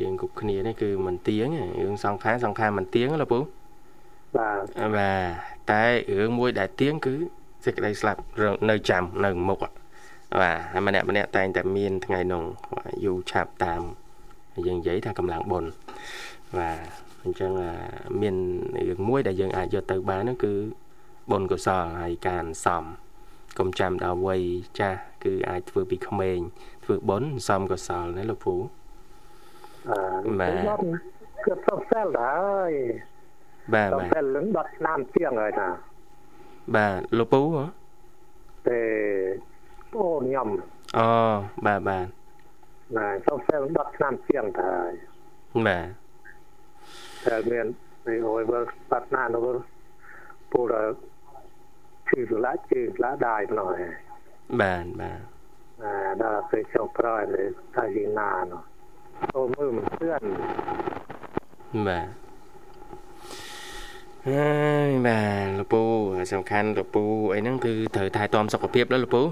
[0.00, 1.48] យើងគ្រប់គ្នានេះគឺមិនទៀង
[1.82, 4.62] រឿងសង្ខារសង្ខារមិនទៀងលោកពូបាទ
[4.96, 5.84] បាទតែ
[6.18, 7.14] រឿងមួយដែលទៀងគឺ
[7.64, 8.20] សេចក្តីស្លាប់
[8.70, 9.72] នៅចាំនៅមុខបាទ
[10.72, 12.42] ហើយម្នាក់ម្នាក់តែងតែមានថ្ងៃនោះ
[13.04, 13.82] យូរឆាប់តាម
[14.66, 15.70] យើងនិយាយថាកម្លាំងបុណ្យ
[16.58, 17.52] បាទ អញ្ចឹង
[18.20, 18.36] មាន
[18.88, 20.52] រឿងមួយដែលយើងអាចយកទៅបាននោះគឺ
[21.30, 22.84] បុណ្យកុសលហើយការសំ
[23.58, 24.42] កុំចាំដល់វ័យ
[24.78, 26.38] ចាស់គឺអាចធ្វើពីក្មេង
[26.84, 28.54] ធ្វើបុណ្យសំកុសលណាលោកពូ
[29.88, 30.80] អឺបាទ
[31.44, 32.72] គឺសុខសិលហើយ
[33.74, 35.68] បាទបាទតែលឹង10ឆ្នាំជាងហើយណា
[36.76, 37.42] បាទលោកពូ
[38.68, 38.80] ទេ
[39.96, 40.48] អូនខ្ញុំ
[40.98, 41.08] អូ
[41.66, 42.06] បាទបាទ
[42.96, 44.92] បាទសុខសិល10ឆ្នាំជាងទៅហើយ
[45.66, 46.07] បាទតែ
[47.52, 47.66] មាន
[48.04, 49.38] ពីអយវើបាត់ណានៅ
[50.52, 50.74] ពូរ
[52.10, 53.70] ជឿឡាជឿឡាដាយណោះ
[54.60, 55.20] បាទបាទ
[55.82, 57.44] អាដល់ពេលចុះប្រយលេ
[57.76, 58.62] តែយីណាណោះ
[59.32, 60.22] ចូលមើលមិនស្ឿន
[61.88, 62.08] បាទ
[64.28, 64.48] ហើ
[64.88, 65.82] យបាទលពូ
[66.32, 67.02] សំខាន់លពូ
[67.34, 69.22] អីហ្នឹងគឺត្រូវថែទាំសុខភាពដល់លពូ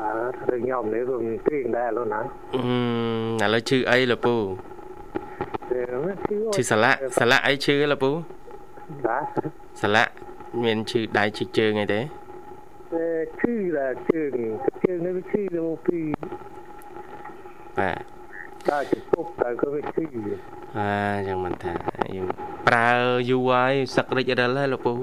[0.00, 0.10] អើ
[0.48, 2.20] រឿងខ្ញុំនេះវាមិនព្រៀងដែរលោកណា
[3.40, 4.34] អឺឥឡូវឈឺអីលពូ
[6.54, 8.10] ឈឺសាឡាក់សាឡាក់អីឈឺលពូ
[9.06, 9.24] បាទ
[9.82, 10.12] សាឡាក់
[10.62, 12.00] មានឈឺដៃឈឺជើងអីទេ
[13.40, 14.32] ឈឺដែរជើង
[14.84, 16.00] ជើងនេះឈឺទៅពី
[17.78, 17.96] បាទ
[18.68, 20.04] តែចំពុកតែក៏វាឈឺ
[20.78, 20.92] អា
[21.26, 21.74] យ៉ាងមិនថា
[22.14, 22.26] យើង
[22.68, 22.90] ប្រើ
[23.30, 24.94] យូរហើយសឹករិចរិលហើយលោកពូ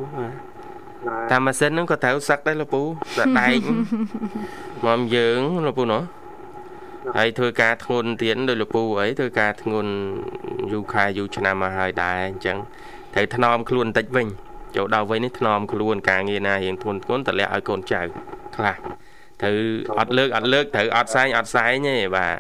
[1.31, 2.81] តាមម៉ាស៊ីនហ្នឹងក៏ត្រូវសឹកដែរលោកពូ
[3.17, 3.59] ដាក់ដែក
[4.85, 6.01] មកយើងលោកពូណោះ
[7.15, 9.91] ហើយធ្វើការធ្ងន់ទៀតដោយលោកពូអីធ្វើការធ្ងន់
[10.71, 12.57] យូរខែយូរឆ្នាំមកហើយដែរអញ្ចឹង
[13.13, 14.27] ត្រូវថ្នមខ្លួនបន្តិចវិញ
[14.75, 18.01] ចូលដល់វ័យនេះថ្នមខ្លួនការងារណារៀងធ្ងន់ធ្ងន់តម្លាក់ឲ្យកូនចៅ
[18.55, 18.75] ខ្លះ
[19.41, 19.57] ត្រូវ
[19.99, 22.33] អត់លើកអត់លើកត្រូវអត់សែងអត់សែងទេបាទ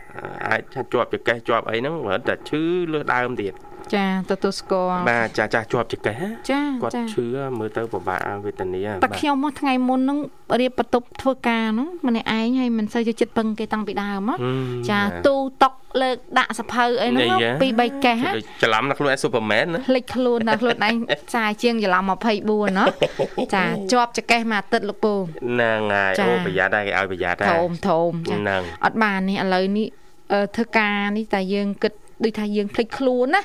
[0.47, 3.53] អាចជាប់ចកេះជាប់អីហ្នឹងគ្រាន់តែឈឺលើដើមទៀត
[3.95, 6.15] ចាទទួលស្គាល់បាទចាចាស់ជាប់ចកេះ
[6.49, 7.25] ចាគាត់ឈឺ
[7.57, 10.19] មើលទៅពិបាកវេទនាតែខ្ញុំមកថ្ងៃមុនហ្នឹង
[10.61, 14.29] រៀបបន្ទប់ធ្វើការហ្នឹងម្នាក់ឯងហើយមិនសូវចិត្តពឹងគេតាំងពីដើម
[14.89, 17.29] ចាទូតុកលើកដាក់សភៅអីហ្នឹង
[17.61, 18.17] ពី3កេះ
[18.63, 20.95] ច្រឡំដល់ខ្លួនឯងស៊ុប៊ឺមែនណាភ្លេចខ្លួនដល់ខ្លួនឯង
[21.35, 22.03] ចាជាងច្រឡំ
[22.39, 22.85] 24ណា
[23.55, 28.35] ចាជាប់ចកេះមួយអាទិត្យលោកពូហ្នឹងហើយអូប្រយ័ត្នដែរគេឲ្យប្រយ័ត្នដែរធំធំចា
[28.85, 29.87] អត់បាននេះឥឡូវនេះ
[30.55, 33.41] ធ្វើការនេះតែយើងគិត ដូចថាយើងភ្លេចខ្លួនណា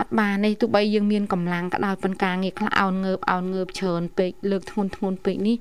[0.00, 5.56] អត់បាននេះទោះបីយើងមានកម្លាំងក៏ដោយប៉ុន្តែការងារខ្លះអោនងើបអោនងើបច្រើនពេកលើកធ្ងន់ធ្ងន់ពេកនេះ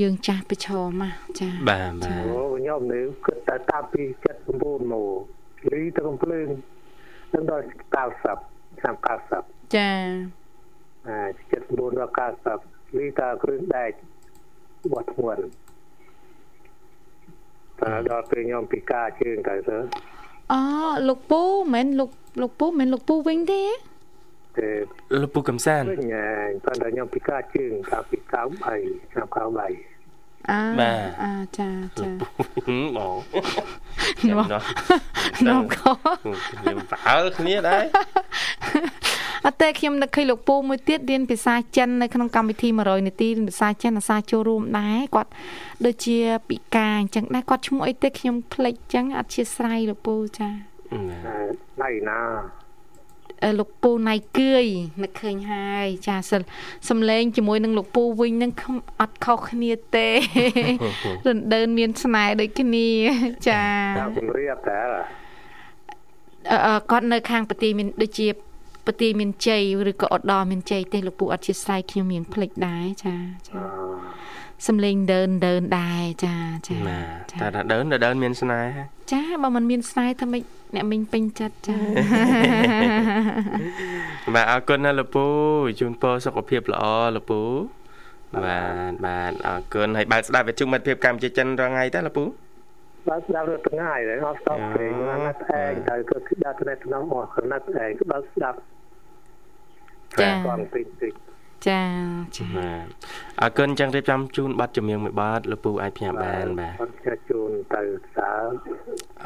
[0.00, 0.68] យើងចាស់ប្រឈ
[1.00, 4.02] មណាចាបាទបាទអូខ្ញុំនេះគិតតែតាំងពី
[4.48, 5.20] 79មក
[5.72, 6.48] លីទៅកំភ្លើង
[7.34, 7.64] ដល់ដល់
[8.20, 8.94] 90ឆ្នាំ
[9.34, 9.90] 90ចា
[11.08, 11.20] អា
[11.58, 12.12] 79ដល់
[12.54, 13.92] 90លីតាគ្រឿងដែក
[14.92, 15.42] បោះធ្ងន់
[17.80, 19.78] តែដល់ពេលខ្ញុំពិការជើងទៅទៅ
[20.50, 20.60] អូ
[21.08, 21.42] លោកពូ
[21.74, 22.10] មិនលោក
[22.40, 23.62] លោកពូមិនលោកពូវិញទេ
[24.58, 24.68] ទេ
[25.20, 26.06] លោកពូកំសាន្តវិញ
[26.64, 28.16] តែតែខ្ញុំពិការជើងកាលពី
[28.64, 29.99] 93ឆ្នាំ93
[30.50, 31.68] អាបាទអាចា
[32.00, 33.16] ចាបង
[34.28, 34.62] នាំ
[35.46, 37.84] នាំខខ្ញុំប្រើគ្នាដែរ
[39.46, 45.30] អត់ទេខ្ញុំនឹកឃើញលោកពូមួយទៀតរៀនភាសាចិននៅក្នុងកម្មវិធី100នាទីរៀនភាសាចិនភាសាចូលរួមដែរគាត់
[45.84, 50.48] ដូចជាពិការអញ្ចឹងដែរគាត់ឈ្មោះអីទេខ្ញុំភ្លេចអញ្ចឹងអត់ជាស្រ័យលោកពូចា
[51.82, 52.18] ណៃណា
[53.58, 54.66] លោកពូណៃគឿយ
[55.02, 56.42] នឹកឃើញហើយចាសិល
[56.88, 58.52] សំឡេងជាមួយនឹងលោកពូវិញនឹង
[59.00, 60.08] អត់ខុសគ្នាទេ
[61.26, 62.88] រំដើនមានស្នេហ៍ដូចគ្នា
[63.48, 63.62] ចា
[64.18, 64.80] ជំរាបតើ
[66.66, 68.28] អឺគាត់នៅខាងប្រទេសមានដូចជា
[68.86, 73.14] ប្រទីមានជ័យឬក៏អត់ដល់មានជ័យទេលោកពូអត់ជាស្រ័យខ្ញុំមានភ្លេចដែរចា
[73.48, 73.60] ចា
[74.66, 76.36] សំលេងដើនដើនដែរចា
[76.68, 76.76] ចា
[77.40, 78.72] តែថាដើនដើនមានស្នេហ៍
[79.12, 80.42] ចាបើมันមានស្នេហ៍ថាម៉េច
[80.74, 81.78] អ្នកមិញពេញចិត្តចា
[84.34, 85.24] បាទអរគុណណាលោកពូ
[85.80, 86.82] ជូនពរសុខភាពល្អ
[87.16, 87.40] លោកពូ
[88.44, 88.58] បា
[88.90, 92.24] ទបាទអរគុណហើយបើកស្ដាប់វិទ្យុមិត្តភាពកម្ពុជាចិនរាល់ថ្ងៃតើលោកពូ
[93.08, 98.58] បើស្ដាប់រឿងថ្ងៃហើយអត់ស្ដាប់ពេកណាស់ឯងទៅគឺដាក់ទៅក្នុងអស់គណៈឯងបើស្ដាប់
[100.20, 101.12] ចាគាត់ពេកពេក
[101.68, 101.82] ចា
[102.36, 102.86] ចាបាទ
[103.40, 107.82] អរគុណចឹងរៀបចំជូនប័ណ្ណចម្រៀងមួយប័ណ្ណលោកពូអាចផ្ញើបានបាទអរគុណជូនទៅ
[108.16, 108.32] សើ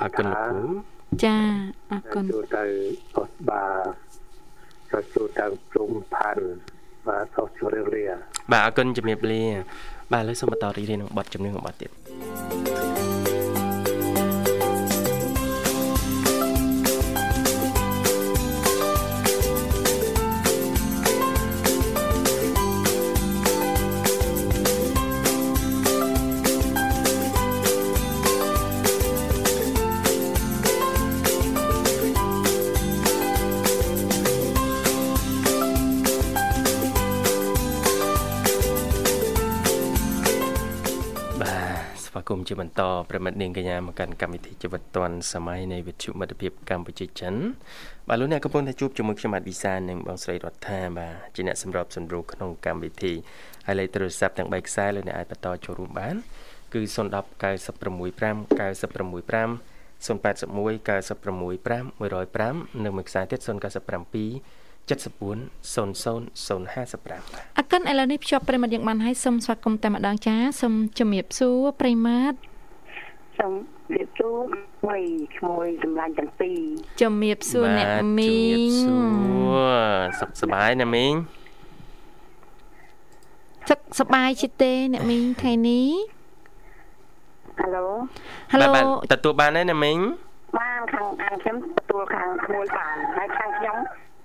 [0.03, 0.59] អរគុណលោកពូ
[1.25, 1.37] ចា
[1.93, 2.65] អរគុណជូនទៅ
[3.17, 3.65] អស្បា
[5.15, 6.45] ជូនទៅជុំផាន់
[7.09, 8.05] បាទសូមជម្រាបលា
[8.53, 9.45] បាទអរគុណជំរាបលា
[10.13, 12.74] បាទឥឡូវសូមបន្តរីករាយនឹងប័ណ្ណចម្រៀងមួយប័ណ្ណទៀត
[42.49, 47.35] ជាបន្តប្រិមិត្តនាងកញ្ញាមកកាន់កម្មវិធីជីវិតឌွန်សម័យនៃវិទ្យុមិត្តភាពកម្ពុជាចិន
[48.09, 53.13] បាទលោកអ្នកកំពុងតែជួបជាមួយខ្ញុំបាទវិសានិងបងស្រីរដ្ឋាបាទជាអ្នកសម្របសម្រួលក្នុងកម្មវិធី
[53.67, 56.15] ហើយលេខទូរស័ព្ទទាំង3ខ្សែលោកអ្នកអាចបន្តចូលរួមបាន
[56.75, 56.97] គឺ010
[57.43, 59.49] 965 965
[60.05, 72.37] 081 965 105និងមួយខ្សែទៀត097 74 00055អកិនឥឡូវនេះភ្ជាប់ប្រិមត្តយ៉ាងបានហើយសូមស្វាគមន៍តែម្ដងចាសូមជំរាបសួរប្រិមត្ត
[73.39, 73.53] សូម
[73.89, 74.39] ជំរាបសួរ
[74.87, 75.03] មួយ
[75.37, 76.59] ឈ្មោះសម្លាញ់ទាំងពីរ
[77.01, 78.37] ជំរាបសួរអ្នកមី
[78.69, 78.99] ងជំរាបសួ
[79.57, 81.13] រសុខសប្បាយណាមីង
[83.69, 85.91] សុខសប្បាយជាទេអ្នកមីងថ្ងៃនេះ
[87.61, 87.87] ហៅឡូ
[88.53, 88.69] ហៅឡូ
[89.13, 89.99] ទទួលបានទេណាមីង
[90.59, 93.77] បានខាងខាងខ្ញុំទទួលខាងក្មួយបានហើយខាងខ្ញុំ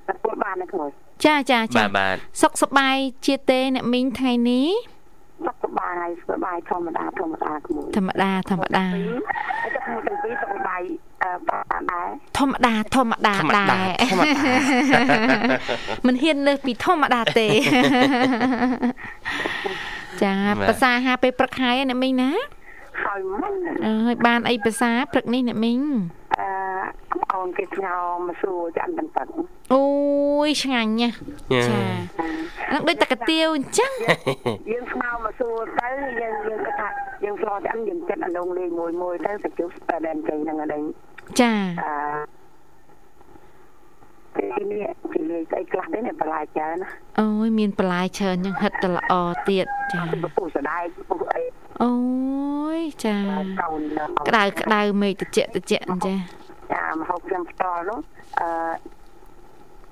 [0.10, 0.90] ទទួលបាននៅក្មួយ
[1.26, 2.96] ចាចាចាបាទបាទសុខសប្បាយ
[3.26, 4.70] ជាទេអ្នកមីងថ្ងៃនេះ
[5.46, 10.82] សុខសប្បាយសប្បាយធម្មតាធម្មតាក្មួយធម្មតាធម្មតាហើយតែក្មួយទាំងពីរសុខសប្បាយ
[11.24, 14.52] អឺបានដែរធម្មតាធម្មតាដែរធម្មតា
[16.08, 17.48] មិនហ៊ានលើសពីធម្មតាទេ
[20.24, 20.34] ចា
[20.68, 22.32] ភាសាហាពេលព្រឹកហើយអ្នកមីងណា
[23.06, 23.54] ហើយមិញ
[23.86, 25.82] អើយបានអីភាសាព្រឹកនេះអ្នកមីង
[26.40, 26.49] អឺ
[27.34, 29.30] អូនគេស្ងោមកសួរចាំតឹងតឹង
[29.74, 29.84] អូ
[30.48, 31.80] យឆ្ងាញ់ណាចា
[32.70, 33.92] ហ្នឹងដូចតែកាទៀវអញ្ចឹង
[34.72, 35.88] យើងស្ងោមកសួរទៅ
[36.22, 36.90] យើងយើងគាត់ថា
[37.24, 40.82] យើងស្លោចាំយើងចិត្តអលងលេងមួយមួយទៅទៅជួបស្ប៉ែដែនគេហ្នឹងអី
[41.40, 42.40] ចាអឺ
[44.38, 46.90] ទីនេះទីនេះស្អីខ្លះទេនៅបន្លែច្រើនណា
[47.20, 49.14] អូយមានបន្លែច្រើនយ៉ាងហិតតែល្អ
[49.50, 50.02] ទៀតចា
[50.38, 51.44] ពុះសដែកពុះអី
[51.84, 51.94] អូ
[52.78, 53.16] យចា
[54.28, 56.18] ក្តៅក្តៅមេឃត្រជាក់ត្រជាក់អញ្ចឹង
[56.74, 58.00] ចាមហូបខ្ញុំផ្ទាល់នោះ
[58.40, 58.48] អឺ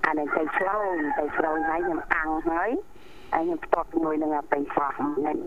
[0.06, 2.70] អានេះទៅឆ្លងទៅឆ្លងហើយខ្ញុំអាំងហើយ
[3.34, 5.38] ហើយខ្ញុំផ្ទាត់ជាមួយនឹងពេលស្រស់នេះ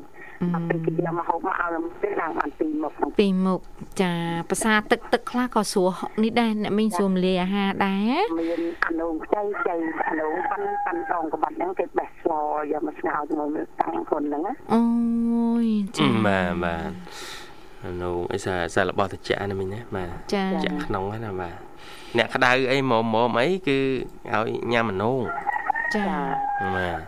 [0.68, 3.60] ពេលគេយកមកហូបមកឲ្យពេលឡើងបានពីមុខពីមុខ
[4.02, 4.12] ចា
[4.50, 5.90] ភាសាទឹកទឹកខ្លះក៏ស្រួល
[6.22, 9.76] នេះដែរអ្នកមីងស្រួលលាយអាហារដែរមានអានងខ្ចីខ្ចី
[10.08, 12.32] អានងប៉ាន់ប៉ាន់ដងក្បាត់ហ្នឹងគេបេះស្ល
[12.72, 13.48] យកមកស្ងោរជាមួយ
[13.80, 14.42] តាំងគុនហ្នឹង
[14.74, 14.82] អូ
[15.64, 15.66] យ
[15.98, 17.39] ចាបាទបាទអា
[18.02, 21.54] នោះអីសាសារបស់ត្រជាក់ណាមិញណាបាទចាចាក់ក្នុងណាបាទ
[22.18, 23.78] អ្នកក្តៅអីមុំមុំអីគឺ
[24.32, 25.24] ឲ្យញ៉ាំមនុស្ស
[25.94, 26.02] ចា
[26.76, 27.00] បាទ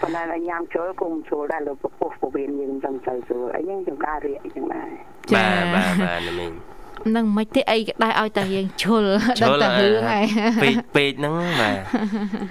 [0.00, 4.88] ប៉ុន្តែញ៉ាំចូលគុំចូលដែរលើពពុះពវៀនយើងចឹងទៅស្រួលអីហ្នឹងចង្ការរៀកចឹងដែរ
[5.34, 6.50] បាទបាទបាទណាមិញ
[7.16, 9.04] នឹងមិនទេអីក៏ដែរឲ្យតែយើងឈុល
[9.42, 10.24] ដល់តែរឿងហើយ
[10.62, 11.76] ពេកពេកហ្នឹងបាទ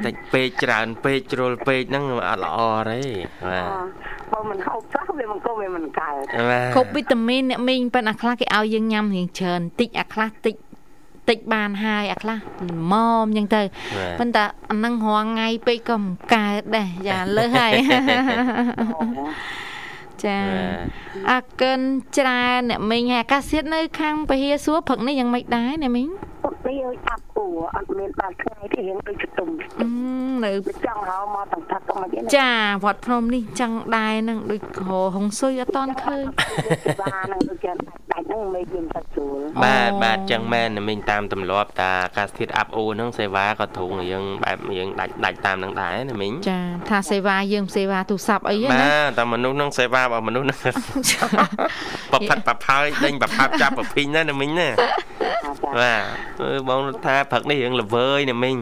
[0.06, 3.02] តិចពេកច្រើនពេកជ្រុលពេកហ្នឹងអត់ល្អទេ
[3.48, 3.66] បាទ
[4.32, 6.24] បើមិនហូបសោះវាមិនក៏វាមិនកើត
[6.76, 10.56] គ្រប់វីតាមីនអ្នកមីងប៉ុន្តែខ្លះគេឲ្យយើងញ៉ាំរៀងច្រើនតិចអាខ្លះតិច
[11.30, 12.38] តិចបានហើយអាខ្លះ
[12.92, 13.62] ម៉មអញ្ចឹងទៅ
[14.20, 17.72] ប៉ុន្តែអានឹងរងថ្ងៃពេកក៏មិនកើតដែរយ៉ាលើហើយ
[20.26, 20.38] ចា
[21.32, 21.80] អរគុណ
[22.18, 26.10] ច្រើនអ្នកមីងហើយអាកាសធាតុនៅ ខាងពហិយសួរព្រឹកនេះយ៉ាងម៉េចដែរអ្នកមីង
[26.52, 29.50] នេះឲ្យអាប់អួរអត់មានបានថ្ងៃទេរៀងដូចជុំ
[30.46, 30.52] នៅ
[30.86, 32.52] ចង់ហៅមកទាំងថាទៅមកចា
[32.86, 34.62] វត្តភ្នំនេះចឹងដែរនឹងដូច
[35.16, 36.24] ហុងស៊ុយអត់តន់ឃើញ
[37.02, 37.72] បាននឹងដូចជា
[38.12, 50.76] ដាច់ហ្នឹងមេយើងទៅជួលបាទបាទចឹងមែនមិញតាមទម្លាប់តាអាកាសធាតុអាប់អួរហ្នឹងសេវាក៏ធុងយើងបែបយើងដាច់ដាច់តាមហ្នឹងដែរណាមិញចាថាសេវាយើងសេវាទូរស័ព្ទអីណាបាទតែមនុស្សហ្នឹងសេវារបស់មនុស្សហ្នឹង
[52.14, 54.68] បផាត់បផើយដេញបផាត់ចាប់ប្រភីណាណាមិញណា
[55.78, 55.96] បា
[56.33, 56.33] ទ
[56.70, 58.58] បងថាព្រឹកនេះរឿងល្វើយណាមីង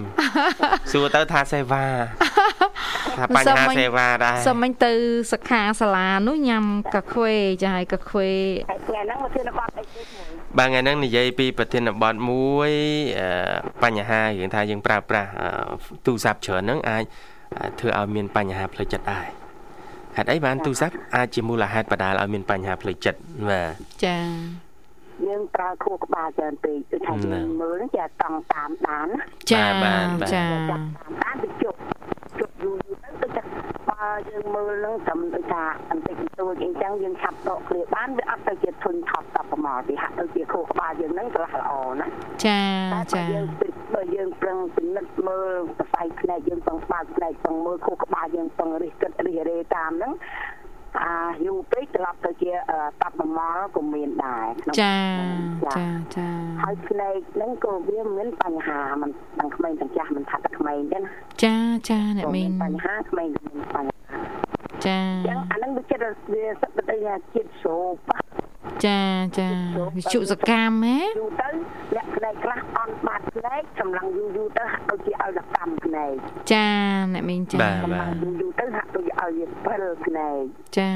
[0.92, 1.86] សួរទៅថាសេវា
[3.18, 4.94] ថាបញ្ហាសេវាដែរសុំមិញទៅ
[5.34, 6.64] សិក្ខាសាលានោះញ៉ាំ
[6.96, 8.30] កាខ្វេចាហើយកាខ្វេ
[8.88, 10.06] ថ្ងៃហ្នឹងប្រធានបទអីទៀត
[10.58, 12.72] បាទថ្ងៃហ្នឹងនិយាយពីប្រធានបទមួយ
[13.84, 15.30] បញ្ហារឿងថាយើងប្រើប្រាស់
[16.06, 17.04] ទូរស័ព្ទច្រើនហ្នឹងអាច
[17.80, 19.26] ធ្វើឲ្យមានបញ្ហាផ្លូវចិត្តដែរ
[20.18, 23.74] ហេតុអីបានទូរស័ព្ទអាចជាមូលហេតុបដាលឲ្យមានបញ្ហាផ្លូវចិត្តបាទ
[24.06, 24.18] ចា
[25.28, 29.08] យើងប្រើខួរក្បាលច្រើនពេកដូចថាយើងមើលចាតង់តាមដាន
[29.52, 29.66] ចា
[30.34, 30.82] ចាតាម
[31.24, 31.78] ដានទៅជប់
[32.40, 33.44] ជប់យូរទៅដូចថា
[33.90, 42.08] បើយើងមើលនឹងត្រឹមដូចថាបន្តិចបន្តួចអីចឹងយើងឆាប់ដកគ្រាបានវាអត់ទៅជាធុញថប់តបប្រមាថវាហាក់ទៅជាខួរក្បាលយើងហ្នឹងក៏ល្អណា
[42.46, 42.62] ចា
[43.14, 43.46] ចាយើង
[43.94, 50.12] បើយើងប្រឹងពិនិត្យមើលសរសៃផ្នែកយើងពឹងបើកផ្នែកពឹងមើលខួរក្បាលយើងពឹងរិះគិតរិះរេតាមហ្នឹង
[51.00, 52.52] អាយូរពេកត្រឡប់ទៅជា
[53.02, 54.48] តាប់ប្រមល់ក៏មានដែរ
[54.82, 54.98] ចា
[55.78, 56.30] ចាចា
[56.64, 61.12] ហើយផ្នែកហ្នឹងក៏វាមានបញ្ហាមិនទាំងក្មេងទាំងចាស់មិនថាតែក្មេងទេណា
[61.44, 61.58] ចា
[61.90, 64.22] ចាអ្នកមីនបញ្ហាក្មេងមានបញ្ហា
[64.88, 66.96] ចាចឹងអាហ្នឹងវាចិត្តវាសត្វទៅ
[67.34, 67.78] ជាតិសូ
[68.10, 68.31] ប៉
[68.86, 69.02] ចា
[69.40, 69.50] ចា
[69.98, 71.50] វិជុសកម្មហ៎យូរទៅ
[71.96, 76.14] អ្នកផ្នែកខ្លះអន់បាត់ផ្នែកសម្លឹងយូរយូរទៅហាក់ដូចជាឲ្យសកម្មផ្នែក
[76.54, 76.68] ចា
[77.14, 80.42] អ្នកមីងចាសម្លឹងយូរយូរទៅហាក់ដូចឲ្យវាពិលផ្នែក
[80.78, 80.92] ចា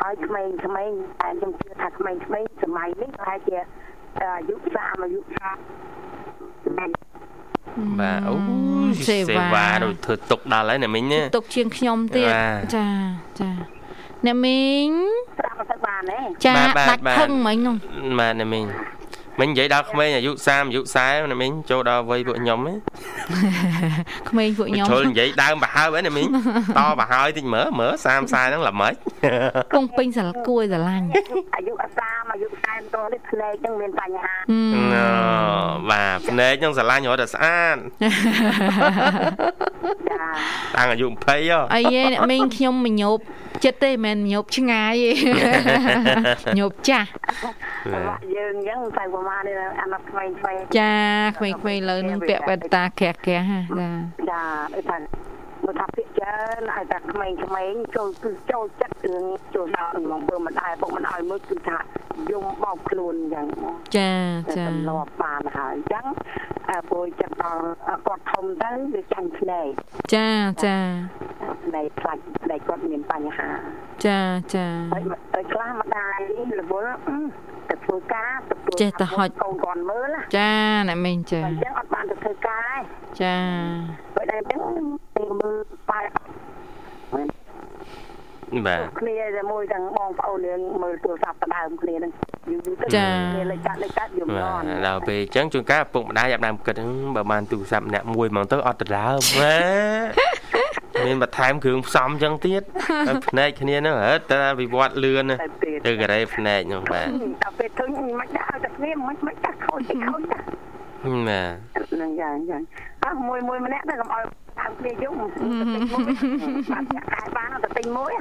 [0.00, 0.90] ហើយក្មេងក្មេង
[1.20, 3.58] តែខ្ញុំជឿថាក្មេងក្មេងសម័យនេះប្រហែលជា
[4.20, 6.96] អាយុ30អាយុ30
[8.00, 8.34] បាទអូ
[9.08, 9.16] សេ
[9.54, 12.28] វាដូចធ្វើទុកដល់ហើយអ្នកមីងណាទុកជាងខ្ញុំទៀត
[12.76, 12.88] ចា
[13.40, 13.50] ចា
[14.26, 14.90] អ្នកមីង
[15.38, 17.76] ប្រាប់ទៅ បានទេចាដាច់ខឹងមិញនោះ
[18.18, 18.64] បាទអ្នកមីង
[19.40, 22.74] មិញនិយាយដល់ក្មេងអាយុ30អាយុ40ណាមីងចូលដល់វ័យពួកខ្ញុំហ៎
[24.30, 26.26] ក្មេងពួកខ្ញុំចូលនិយាយដើមបហើបហ្នឹងណាមីង
[26.78, 28.94] តបហើយតិចមើលមើល30 40ហ្នឹងល្មិច
[29.74, 31.06] គង់ពេញស្រគួយស្រឡាញ់
[31.56, 31.72] អាយុ
[32.02, 34.34] 30អាយុ40តនេះផ្លេកហ្នឹងមានបញ្ហា
[35.90, 37.76] បាទបាទភ្នែកនឹងស្រឡាញ់រត់តែស្អាត
[40.10, 40.24] ចា
[40.76, 41.36] តាំងអាយុ20ហ៎
[41.74, 43.18] អីឯអ្នកមីងខ្ញុំមញោប
[43.64, 47.08] ចិត្តទេមិនមែនញោបឆ្ងាយទេញោបចាស់
[48.36, 50.34] យើងអញ្ចឹងតែប្រហែលនេះអាណត្តិក្មេងៗ
[50.78, 50.94] ចា
[51.38, 53.46] ក្មេងៗលើនឹងពាក់បេតាក្រាស់ក្រាស់
[53.78, 53.90] ចា
[54.30, 54.42] ចា
[54.74, 54.96] ដូចថា
[55.66, 57.28] មកថាពាក្យច្រើនឲ្យតែក្មេ
[57.70, 59.24] ងៗចូលគឺចូលចិត្តរឿង
[59.54, 61.78] ចូលដល់ក្នុងបើមិនដែរពុកមិនឲ្យមើលគឺថា
[62.30, 63.46] យំបោកខ្លួនអញ្ចឹង
[63.96, 64.10] ចា
[64.56, 66.06] ចាទម្លាប់បានហើយអញ្ចឹង
[66.88, 67.64] ព្រោះចិត្តដល់
[68.06, 69.68] គាត់ធំទៅវាចាញ់ភ្នែក
[70.14, 70.28] ចា
[70.64, 70.76] ចា
[71.64, 73.48] ភ្នែកខ្លាច់ភ្នែកគាត់មានបញ្ហា
[74.06, 74.20] ចា
[74.54, 76.18] ចាហើយខ្លះម្ដាយ
[76.60, 76.94] រវល់
[77.68, 78.32] ទៅធ្វើការ
[78.66, 80.52] ទៅចេះតែហុចកូនគាត់មើលចា
[80.88, 82.76] អ្នកមីងចាអញ្ចឹងអត់បានទៅធ្វើការ
[83.22, 83.36] ចា
[84.16, 84.60] បើតែអញ្ចឹង
[85.40, 85.56] មើល
[85.90, 86.00] ប៉ែ
[88.66, 92.12] បាទគ្នាតែមួយទាំងបងប្អូនយើងមើលទូរស័ព្ទដើមគ្នានឹង
[92.50, 96.74] យូរយូរទៅគ្នាលេខកាត់លេខកាត់យំងន់ដល់ពេលអញ្ចឹងជួនកាលពុកម្ដាយអាប់ដើមគិត
[97.16, 99.56] បើបានទូរស័ព្ទម្នាក់មួយហ្មងទៅអត់ទៅដើមម៉ែ
[101.06, 102.62] មានបន្ថែមគ្រឿងផ្សំអញ្ចឹងទៀត
[103.28, 105.24] ភ្នែកគ្នាហ្នឹងហឺតែវិវត្តលឿន
[105.86, 107.08] ទៅការ៉េភ្នែកហ្នឹងបាទ
[107.42, 110.38] ដល់ពេលឃើញមិនដាក់ឲ្យតែគ្នាមិនមិនដាក់ខូចខូចចា
[111.28, 112.62] បាទហ្នឹងយ៉ាងយ៉ាង
[113.06, 114.22] អស់មួយមួយម្នាក់ទៅកុំឲ្យ
[114.58, 116.02] តាមគ្នាយំទៅទិញមួយ
[116.72, 118.12] បាត់ចាក់ដែរបានទៅទិញមួយ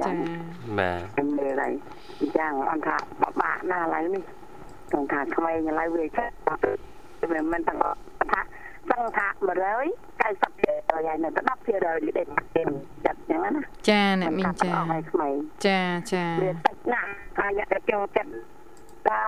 [0.00, 0.10] ចា
[0.78, 1.72] បាទមើលហើយ
[2.18, 4.22] អញ្ចឹងអន្តថាបបាក់ណាឥឡូវនេះ
[4.90, 6.32] ក្នុងថាក្មេងឥឡូវវាចាស់
[7.32, 7.78] វាមិនទាំង
[8.32, 8.40] ថា
[8.90, 14.70] សឹងថា190%ហើយនៅតែ10%នេះទេចិត្តអញ្ចឹងណាចាអ្នកមីងចា
[15.66, 15.78] ចា
[16.12, 18.30] ចាវាតិចណាស់ហើយអ្នកចូលចិត្ត
[19.08, 19.20] តែ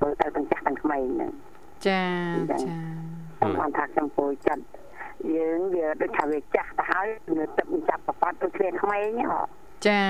[0.00, 1.32] បើទៅទាំងចាស់ទាំងក្មេងហ្នឹង
[1.86, 2.02] ចា
[2.64, 2.76] ចា
[3.60, 4.62] បានថាខ្ញុំពោចិត្ត
[5.34, 7.06] យើងវាដូចថាវាចាស់ទៅហើយ
[7.38, 9.40] នៅទឹកចាប់ប្រប៉ាត់ដូចគ្នាក្មេងហ៎
[9.88, 10.02] ចា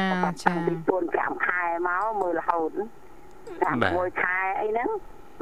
[0.44, 2.70] ចាពី4 5ខែមកមើលរហូត
[3.64, 4.88] តាមមួយខែអីហ្នឹង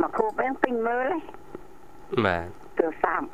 [0.03, 1.09] មកខូបហ្នឹងពេញមើល
[2.27, 2.47] បាទ
[2.79, 3.27] ទៅសាប់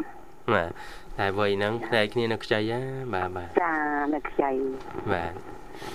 [0.53, 0.71] បាទ
[1.19, 2.81] តែវ័យហ្នឹងផ្នែកគ្នានៅខ្ចីណា
[3.15, 3.75] បាទបាទចា
[4.15, 4.51] នៅខ្ចី
[5.13, 5.33] បាទ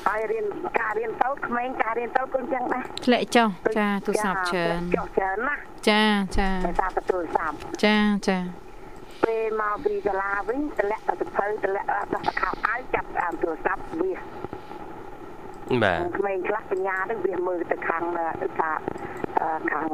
[0.08, 0.45] ហើយរៀន
[0.80, 5.56] ការរៀនទៅក្មេងការរៀនទៅគឺអញ្ចឹងដែរធ្លាក់ចុះចាទូរស័ព្ទច្រើនចុះច្រើនណា
[5.89, 6.04] ចា
[6.38, 8.38] ចាតែតាមទូរស័ព្ទចាចា
[9.24, 11.26] ពេលមកពីសាលាវិញតម្លាក់ទៅទៅ
[11.63, 14.13] តម្លាក់ដល់ខោអាវចាប់តាមទូរស័ព្ទវា
[15.84, 18.04] បាទក្មេងខ្លះបញ្ញាទៅវាមើលទៅខាង
[18.60, 18.71] ថា
[19.71, 19.86] ខាង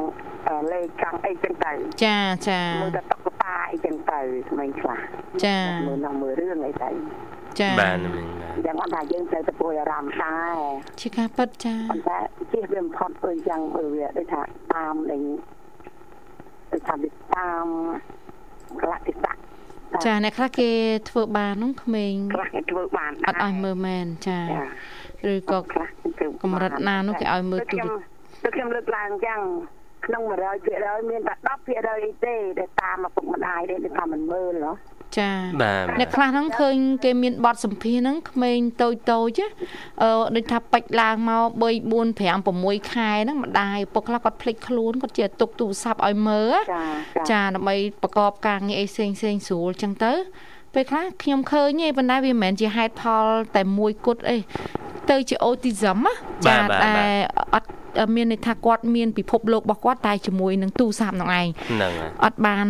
[0.72, 1.72] លេខខាងអីចឹងទៅ
[2.04, 4.98] ចាចាមើលទៅតុក្កតាអីចឹងទៅក្មេងខ្លះ
[5.44, 6.90] ចាមើលនៅមើលរឿងអីទៅ
[7.60, 7.98] ចាបាទ
[8.66, 10.56] យ៉ាងអត់ថាយើងត្រូវទៅពួយអារម្មណ៍ដែរ
[11.00, 12.18] ជាការពិតចាប៉ុន្តែ
[12.52, 13.60] ជិះវាបំផុតអើយ៉ាង
[13.94, 14.42] វាដូចថា
[14.74, 15.22] តាមលេង
[16.72, 16.94] ដូចថា
[17.36, 17.66] តាម
[18.82, 19.32] កលៈទេសៈ
[20.06, 20.68] ចាអ្នកខ្លះគេ
[21.10, 24.40] ធ្វើបានហ្នឹងក្មេងខ្លះគេធ្វើបានអត់ឲ្យមើលមែនចា
[25.30, 25.58] ឬក៏
[26.42, 27.76] កម្រិតណានោះគេឲ្យមើលទូ
[28.44, 29.40] ទៅខ្ញុំលើកឡើងអញ្ចឹង
[30.06, 30.22] ក្នុង
[30.66, 31.34] 100%មានតែ
[31.66, 34.72] 10%អីទេដែលតាមឪពុកម្ដាយទេដែលថាមិនមើលហ៎
[35.18, 35.30] ចា
[35.62, 39.40] បាទអ្នកខ្លះហ្នឹងឃើញគេមានបទសម្ភាសហ្នឹងក្មេងតូចតូច
[40.02, 42.22] អឺដូចថាបាច់ឡើងមក3 4 5
[42.64, 46.54] 6ខែហ្នឹងម្ដាយពុកខ្លះគាត់ភ្លេចខ្លួនគាត់ជាទុកទូរស័ព្ទឲ្យមើល
[47.30, 50.12] ចាដើម្បីប្រកបការងារអីផ្សេងផ្សេងស្រួលចឹងទៅ
[50.74, 54.36] ពេលខ្លះខ្ញុំឃើញទេប៉ុន្តែវាមិនមែនជាហេតុផលតែមួយគត់អី
[55.10, 55.98] ទៅជា autism
[56.46, 56.96] ចាតែ
[57.54, 57.68] អត់
[58.14, 61.92] មានន័យថាគាត់មានពិភពលោករបស់គាត់តែជាមួយនឹងទូរស័ព្ទនោះឯងហ្នឹង
[62.24, 62.66] អត់បាន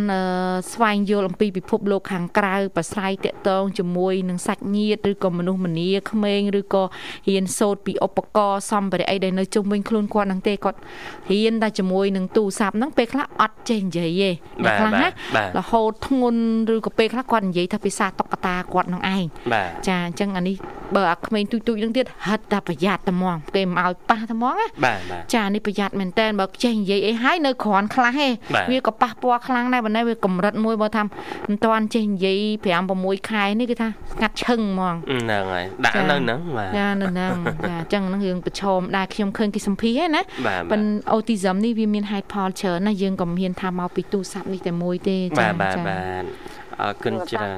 [0.73, 6.83] ស្វែងយល់អំពីពិភពលោកខាងក្រៅប្រស្រ័យតាក់ទងជាមួយនឹងសាច់ញាតិឬក៏មនុស្សម្នាក្មេងឬក៏
[7.29, 10.79] រៀនសូត្រពីឧបករណ៍សម្ភារៈអីដែលនៅជុំវិញខ្លួនគាត់ហ្នឹងទេគាត់
[11.33, 14.31] រៀនតែជាមួយនឹងទូរស័ព្ទហ្នឹងពេលខ្លះអត់ចេះនិយាយទេ
[14.65, 15.09] ពេលខ្លះណា
[15.59, 16.43] រហូតធ្ងន់
[16.75, 19.25] ឬក៏ពេលខ្លះគាត់និយាយថាភាសាតុក្កតាគាត់នឹងឯង
[19.89, 20.57] ចាអញ្ចឹងអានេះ
[20.97, 24.67] បើអាក្មេងទូចទូចហ្នឹងទៀតហិតតែប្រយ័ត្នតែហ្មងគេមិនឲ្យប៉ះតែហ្មងណា
[25.35, 28.29] ចានេះប្រយ័ត្នមែនតើបើចេះនិយាយអីហើយនៅគ្រាន់ខ្លះទេ
[28.71, 37.35] វាក៏ប៉ះពាល់ខ្លាំងដែរប៉ុន្តែវាកម្រិតមួយបើថាមិនតាន់ចេះនិយាយ5 6ខែនេះគឺថាស្ងាត់ឈឹងហ្មងហ្នឹងហើយដាក់នៅហ្នឹងបាទចានៅហ្នឹង
[37.69, 40.23] ចាអញ្ចឹងហ្នឹងរឿងប្រឈមដែរខ្ញុំឃើញគេសម្ភាសណា
[40.71, 46.25] ប៉ុន្តែអូទីសឹមនេះវាមានហេតុផលច្រើនណាយើងក៏មិនហ៊ានថាមកពីទូរស័ព្ទនេះតែមួយទេចាបាទបាទ
[46.82, 47.58] អរគុណច្រើន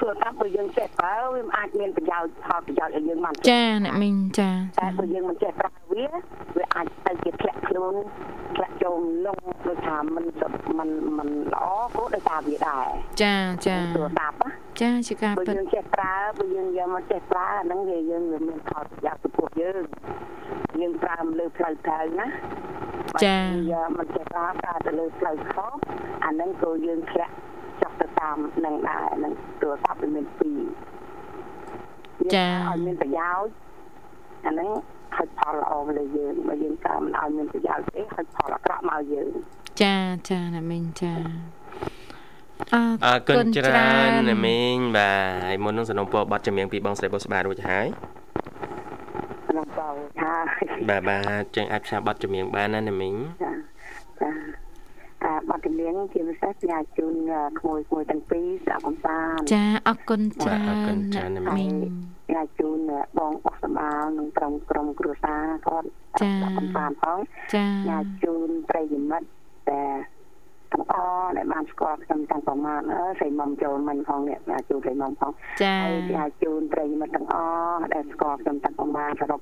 [0.00, 4.50] ទូរស័ព្ទបើយើងចេះប្រើវាអាចមានប្រយោជន៍ផលប្រយោជន៍ឲ្យយើងបានចាអ្នកមីងចា
[4.80, 6.06] តែបើយើងមិនចេះប្រើវា
[6.56, 7.94] វាអាចទៅជាធ្លាក់ខ្លួន
[8.56, 10.24] ធ្លាក់ចូលលងដូចថាมัน
[10.78, 10.88] มัน
[11.18, 11.64] มันល្អ
[11.96, 12.86] ក៏ដោយសារវាដែរ
[13.22, 13.34] ចា
[13.66, 14.44] ចាទូរស័ព្ទ
[14.80, 19.82] ចាជាការពិតបើយើងចេះប្រើបើយើងយកមកចេះប្រើអាហ្នឹងវាយើងវាមានផលប្រយោជន៍ចំពោះយើង
[20.80, 22.26] យើងប្រើលើផ្លូវត្រូវណា
[23.24, 23.38] ចា
[23.72, 25.72] យកមកចេះប្រើប្រើទៅលើផ្លូវខុស
[26.24, 27.55] អាហ្នឹងក៏យើងធ្លាក់ចុះទៅ
[28.19, 30.59] តាមនឹងដែរនឹងទូរស័ព្ទវាមានពីរ
[32.35, 33.51] ចាឲ្យមានប្រយោជន៍
[34.45, 34.69] អាហ្នឹង
[35.17, 39.29] ហិចផលល្អមកលើយើងបើយើងកើមិនឲ្យមានប្រយោជន៍ទេហិចផលអាក្រក់មកយើង
[39.81, 39.95] ចា
[40.29, 41.13] ចាណាមីងចា
[43.05, 47.87] អរគុណច្រើនណាមីងបាទហើយមុននឹងสนុំពរប័ណ្ណចម្រៀងពីបងស្រីបុស្បារួចហើយ
[49.47, 49.89] ក្នុងបោ
[50.23, 53.46] ហើយបាទបាទចឹងអាចផ្សាយប័ណ្ណចម្រៀងបានណាណាមីងចាចា
[55.57, 57.15] អាបទចម្រៀងជាពិសេសផ្សាយជូន
[57.59, 61.71] ក្មួយក្មួយទាំងពីរស្ដាប់កំសាន្តចាអរគុណច្រើនអរគុណច្រើនណាមីង
[62.27, 62.79] ផ្សាយជូន
[63.17, 65.87] បងអុកសបាលនិងក្រុមក្រុមគ្រួសារគាត់
[66.21, 67.19] ចាកំសាន្តផង
[67.55, 69.27] ចាផ្សាយជូនប្រិយមិត្ត
[69.69, 69.83] តែ
[70.91, 75.31] ទាំងអស់ដែលបានស្គាល់ខ្ញុំតាំងប្រមាណអើស្រីមុំចូលមិញផងអ្នកអាចជួបស្រីមុំផង
[75.63, 77.35] ចា៎ហើយអាចជូនប្រិយមិត្តទាំងអ
[77.71, 79.41] ស់ដែលស្គាល់ខ្ញុំតាំងប្រមាណសរុប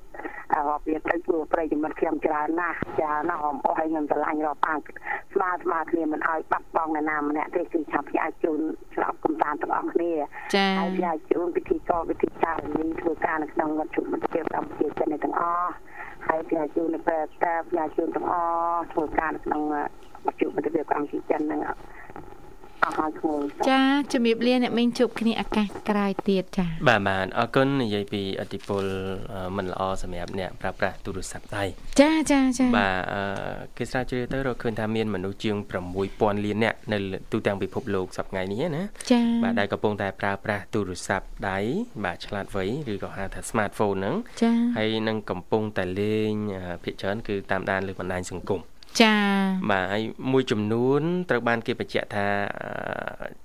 [0.68, 4.78] រាប់វាទៅព្រោះប្រិយមិត្តខ្ញុំច្រើនណាស់ចាណាស់អមអស់ហើយខ្ញុំឆ្លាញ់រាប់អាន
[5.34, 8.60] ស្មើស្មើគ្នាមិនឲ្យបាត់បង់នរណាម្នាក់ទេគឺឆាប់ផ្សាយជូន
[8.94, 10.12] ស្រាប់កំសាន្តទាំងអស់គ្នា
[10.54, 15.72] ចា៎ហើយផ្សាយជូនពិធីកវិធីចារនីធ្វើការនៅក្នុងវត្តជុំមិត្តភាពកម្ពុជាចិនទាំងអស់
[16.26, 18.34] ហើយផ្សាយជូននៅពេលតាផ្សាយជូនទាំងអ
[18.72, 19.62] ស់ធ្វើការនៅក្នុង
[20.40, 21.78] ជួបមិត្តភាពកម្ពុជាចិនហ្នឹងអស់
[22.98, 23.34] ហើយគ្រូ
[23.70, 28.84] ចាជំរាបលាអ្នកមីងជួបគ្នាឱកាសក្រោយទៀតចាបាទបាទអរគុណនិយាយពីអតិពល
[29.56, 31.64] មិនល្អសម្រាប់អ្នកប្រើប្រាស់ទូរស័ព្ទដៃ
[32.00, 32.98] ចាចាចាបាទ
[33.76, 35.56] គេស្រាវជ្រាវទៅរកឃើញថាមានមនុស្សជាង
[36.00, 36.98] 6000លានអ្នកនៅ
[37.32, 41.58] ទូទាំងពិភពលោកសប្តាហ៍នេះណាចាបាទដែលកំពុងតែប្រើប្រាស់ទូរស័ព្ទដៃ
[42.04, 46.32] បាទឆ្លាតវៃឬក៏ហៅថា smartphone ហ្នឹងចាហើយនឹងកំពុងតែលេង
[46.84, 48.62] ភាគច្រើនគឺតាមដានលើបណ្ដាញសង្គម
[49.00, 49.14] ចា
[49.70, 52.26] បាទហើយមួយចំនួនត្រូវបានគេបញ្ជាក់ថា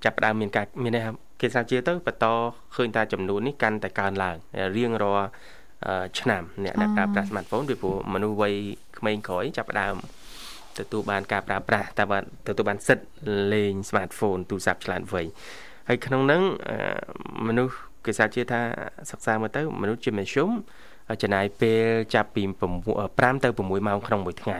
[0.04, 2.26] ចាប់ផ្ដើមមានការមានន័យថាគេស្រាវជ្រាវទៅបន្ត
[2.74, 4.36] ឃើញថាចំនួននេះកាន់តែកើនឡើង
[4.76, 5.26] រៀងរាល់
[6.18, 8.54] ឆ្នាំអ្នកដែលប្រើប្រាស់ smartphone ពីព្រោះមនុស្សវ័យ
[8.98, 9.94] ក្មេងក្រោយចាប់ផ្ដើម
[10.78, 13.06] ទទួលបានការប្រើប្រាស់តែបាទទទួលបានសិទ្ធិ
[13.52, 15.22] លេង smartphone ទូរស័ព្ទឆ្លាតវៃ
[15.88, 16.42] ហើយក្នុងនោះ
[17.48, 17.74] មនុស្ស
[18.04, 18.60] គេស្រាវជ្រាវថា
[19.10, 20.50] សិក្សាមើលទៅមនុស្សជាមធ្យម
[21.22, 21.84] ចំណាយពេល
[22.14, 24.58] ចាប់ពី5ទៅ6ម៉ោងក្នុងមួយថ្ងៃ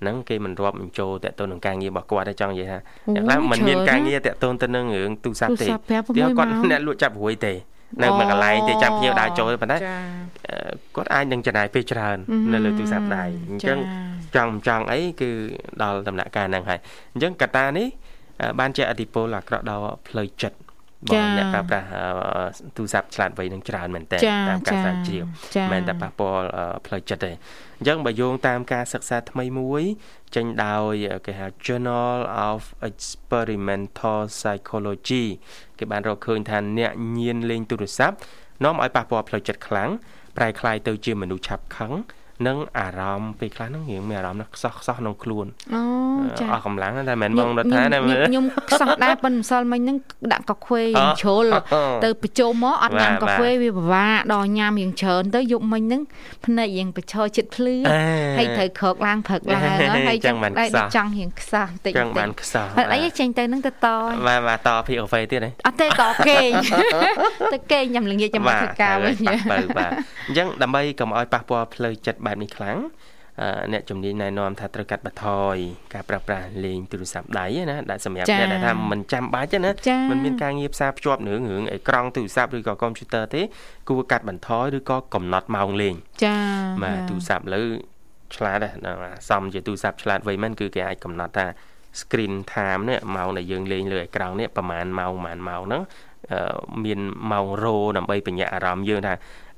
[0.00, 2.78] ហ្នឹងគេមិនរាប់បញ្ចូលតទៅនឹងការងាររបស់គាត់ទេចង់និយាយថា
[3.14, 4.30] អ្នកខ្លះមិនមានការងារតទៅ
[4.62, 7.54] ទៅនឹងរឿងទូរស័ព្ទទេគាត់អ្នកលក់ចាប់រួយទេ
[8.02, 9.78] នៅមួយកន្លែងទេចាំភ្ញៀវដើរចូលប៉ុន្តែ
[10.96, 12.16] គាត់អាចនឹងចំណាយពេលច្រើន
[12.52, 13.78] នៅលើទូរស័ព្ទដៃអញ្ចឹង
[14.34, 15.30] ចង់ចង់អីគឺ
[15.82, 16.78] ដល់ដំណាក់កាលហ្នឹងហើយ
[17.12, 17.86] អញ្ចឹងកត្តានេះ
[18.60, 20.56] បានជាអតិពលអាក្រក់ដល់ផ្លូវចិត្ត
[21.09, 21.87] បងអ្នកប្រើប្រាស់
[22.77, 24.17] ទូរស័ព្ទឆ្លាតវៃនឹងច្រើនមែនតើ
[24.49, 25.23] តាមការស្រាវជ្រាវ
[25.73, 26.45] មិនតែប៉ះពាល់
[26.85, 27.31] ផ្លូវចិត្តទេ
[27.77, 29.83] អញ្ចឹងបើយោងតាមការសិក្សាថ្មីមួយ
[30.35, 30.93] ចេញដោយ
[31.25, 32.19] គេហៅ Journal
[32.49, 35.25] of Experimental Psychology
[35.79, 38.15] គេបានរកឃើញថាអ្នកញៀនលេងទូរស័ព្ទ
[38.63, 39.89] នាំឲ្យប៉ះពាល់ផ្លូវចិត្តខ្លាំង
[40.37, 41.93] ប្រែคล้ายទៅជាមនុស្សឆាប់ខឹង
[42.46, 45.82] និងអារម្មណ៍ពេលខ្លះហ្នឹងរៀងមានអារម្មណ៍ខ្សោះខ្សោះក្នុងខ្លួនអូ
[46.40, 49.96] ចាអស់កម្លាំងតែមិនបងរដ្ឋាណាមើលខ្ញុំខ្សោះដែរប៉ុន្តែម្សិលមិញហ្នឹង
[50.32, 50.82] ដាក់កាខ្វេ
[51.20, 51.46] ជ្រុល
[52.04, 56.02] ទៅប្រជុំមកអត់ញ៉ាំកាហ្វេវាពិបាកដល់ញ៉ាំរៀងច្រើនទៅយប់មិញហ្នឹង
[56.46, 57.74] ភ្នែករៀងប្រឈរចិត្តភ្លឺ
[58.38, 59.62] ហើយត្រូវក្រោកឡើងព្រឹកឡើង
[60.08, 63.86] ហើយចឹងបានខ្សោះចង់រៀងខ្សោះបន្តិចចឹងបានខ្សោះអីចេញទៅហ្នឹងទៅត
[64.28, 65.90] បាទបាទតភីកាហ្វេទៀតហ៎អត់ទេត
[66.28, 66.50] គេង
[67.52, 69.16] ទៅគេងញ៉ាំល្ងាចចាំមកធ្វើការវិញ
[69.50, 69.90] បាទបាទ
[70.28, 72.78] អញ្ចឹងដើម្បីកុំឲ្យប៉ះពាល់ផ្លូវចិត្តបែបនេះខ្លាំង
[73.72, 75.56] អ្នកជំនាញណែនាំថាត្រូវកាត់បន្ថយ
[75.94, 79.70] ការប្រើប្រាស់លេងទូរស័ព្ទដៃណាដែលសម្រាប់អ្នកដែលថាមិនចាំបាច់ណា
[80.10, 83.42] មិនមានការងារផ្សារភ្ជាប់នឹងរឿងអេក្រង់ទូរស័ព្ទឬក៏កុំព្យូទ័រទេ
[83.88, 87.62] គួរកាត់បន្ថយឬក៏កំណត់ម៉ោងលេងចា៎បាទទូរស័ព្ទលើ
[88.36, 88.92] ឆ្លាតណា
[89.28, 91.46] សំជាទូរស័ព្ទឆ្លាតវៃមែនគឺគេអាចកំណត់ថា
[92.00, 95.82] screen time នេះម៉ោងដែលយើងលេងលើអេក្រង់នេះប្រហែលម៉ោងប្រហែលម៉ោងហ្នឹង
[96.84, 97.00] មាន
[97.32, 99.14] ម៉ោងរោដើម្បីបញ្ញាអារម្មណ៍យើងថា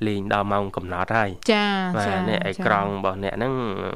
[0.08, 3.52] លេងដល់ម៉ោងកំណត់ហើយចាបាទនេះអេក្រង់របស់អ្នកហ្នឹង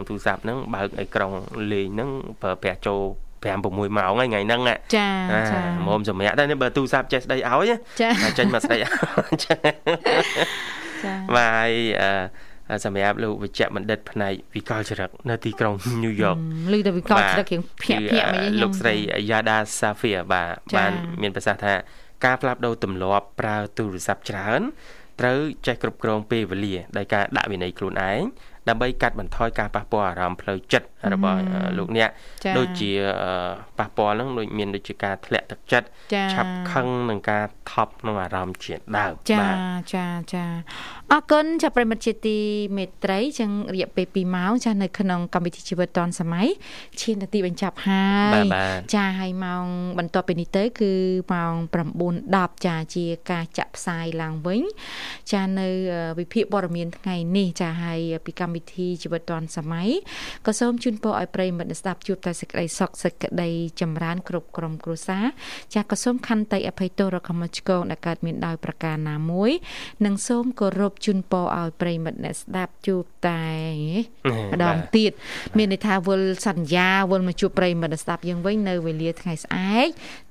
[0.09, 1.37] ទូរស័ព្ទហ្នឹងបើកអេក្រង់
[1.73, 2.11] លេងហ្នឹង
[2.43, 3.01] ប្រើប្រាស់ចូល
[3.45, 5.09] 5 6ម៉ោងហើយថ្ងៃហ្នឹងចា
[5.51, 8.89] ចាមុំសម្រាប់ដែរបើទូរស័ព្ទចេះស្ដីឲ្យចាចេញមកស្ដីឲ្យ
[9.45, 9.57] ចា
[11.37, 16.37] បាទហើយអឺសម្រាប់លោកវិជ្ជបណ្ឌិតផ្នែកវិកលចរិតនៅទីក្រុងញូវយ៉ក
[16.75, 18.95] ឮតែវិកលចរិតរៀងភ្ញាក់ភ្ញាក់មកលោកស្រី
[19.31, 20.93] យ៉ាដាសាហ្វីបាទបាន
[21.23, 21.75] មានប្រសាសន៍ថា
[22.25, 24.61] ការផ្លាស់ប្ដូរទម្លាប់ប្រើទូរស័ព្ទច្រើន
[25.21, 28.23] ត្រូវចេះគ្រប់គ្រងពេលវេលាដោយការដាក់វិន័យខ្លួនឯង
[28.69, 31.41] ដើម្បីកាត់បន្ថយការប៉ះពាល់អារម្មណ៍ផ្លូវចិត្តរបស់
[31.79, 32.11] លោកអ្នក
[32.59, 32.91] ដូចជា
[33.79, 35.87] ប៉ះពាល់ហ្នឹងដូចមានដូចជាការធ្លាក់ទឹកចិត្ត
[36.35, 39.47] ឆាប់ខឹងនឹងការថប់ក្នុងអារម្មណ៍ជាដើមចា
[39.95, 40.45] ចាចា
[41.12, 42.39] អរគុណចាប្រិមិត្តជាទី
[42.77, 46.49] មេត្រីចឹងរយៈពេល2ម៉ោងចានៅក្នុងកម្មវិធីជីវិតឌွန်សម័យ
[47.01, 48.47] ឈាននាទីបញ្ចប់ហើយ
[48.95, 49.64] ចាហើយម៉ោង
[49.99, 50.93] បន្ទាប់ពីនេះទៅ គឺ
[51.33, 51.53] ម៉ោង
[52.09, 54.62] 9:10ចាជាការចាក់ផ្សាយឡើងវិញ
[55.33, 55.69] ចានៅ
[56.19, 59.89] វិភាគព័ត៌មានថ្ងៃនេះចាហើយពីកម្មវិធីជីវិតឌွန်សម័យ
[60.47, 63.51] ក៏សូមជូនពរឲ្យប្រិយមិត្តស្ដាប់ជួបតែសេចក្តីសុខសេចក្តី
[63.81, 65.25] ចម្រើនគ្រប់ក្រុមគ្រួសារ
[65.75, 69.51] ចាស់ក៏សូមខន្តីអភ័យទោសរកមកឆ្កងដែលកើតមានដោយប្រការណាមួយ
[70.05, 73.47] និងសូមគោរពជូនពរឲ្យប្រិយមិត្តអ្នកស្ដាប់ជួបតែ
[74.53, 75.13] ម្ដងទៀត
[75.57, 79.89] មានន័យថាវល់សន្យាវល់មកជួបប្រិយមិត្តស្ដាប់យើងវិញនៅវេលាថ្ងៃស្អែក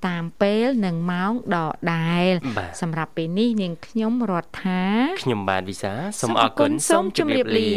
[0.08, 1.58] តាមពេលនិងម៉ោងដ
[1.94, 2.32] ដែល
[2.82, 4.84] សម្រាប់ពេលនេះនាងខ្ញុំរដ្ឋា
[5.22, 7.72] ខ្ញុំបាទវិសាសូមអរគុណសូមជម្រាបលា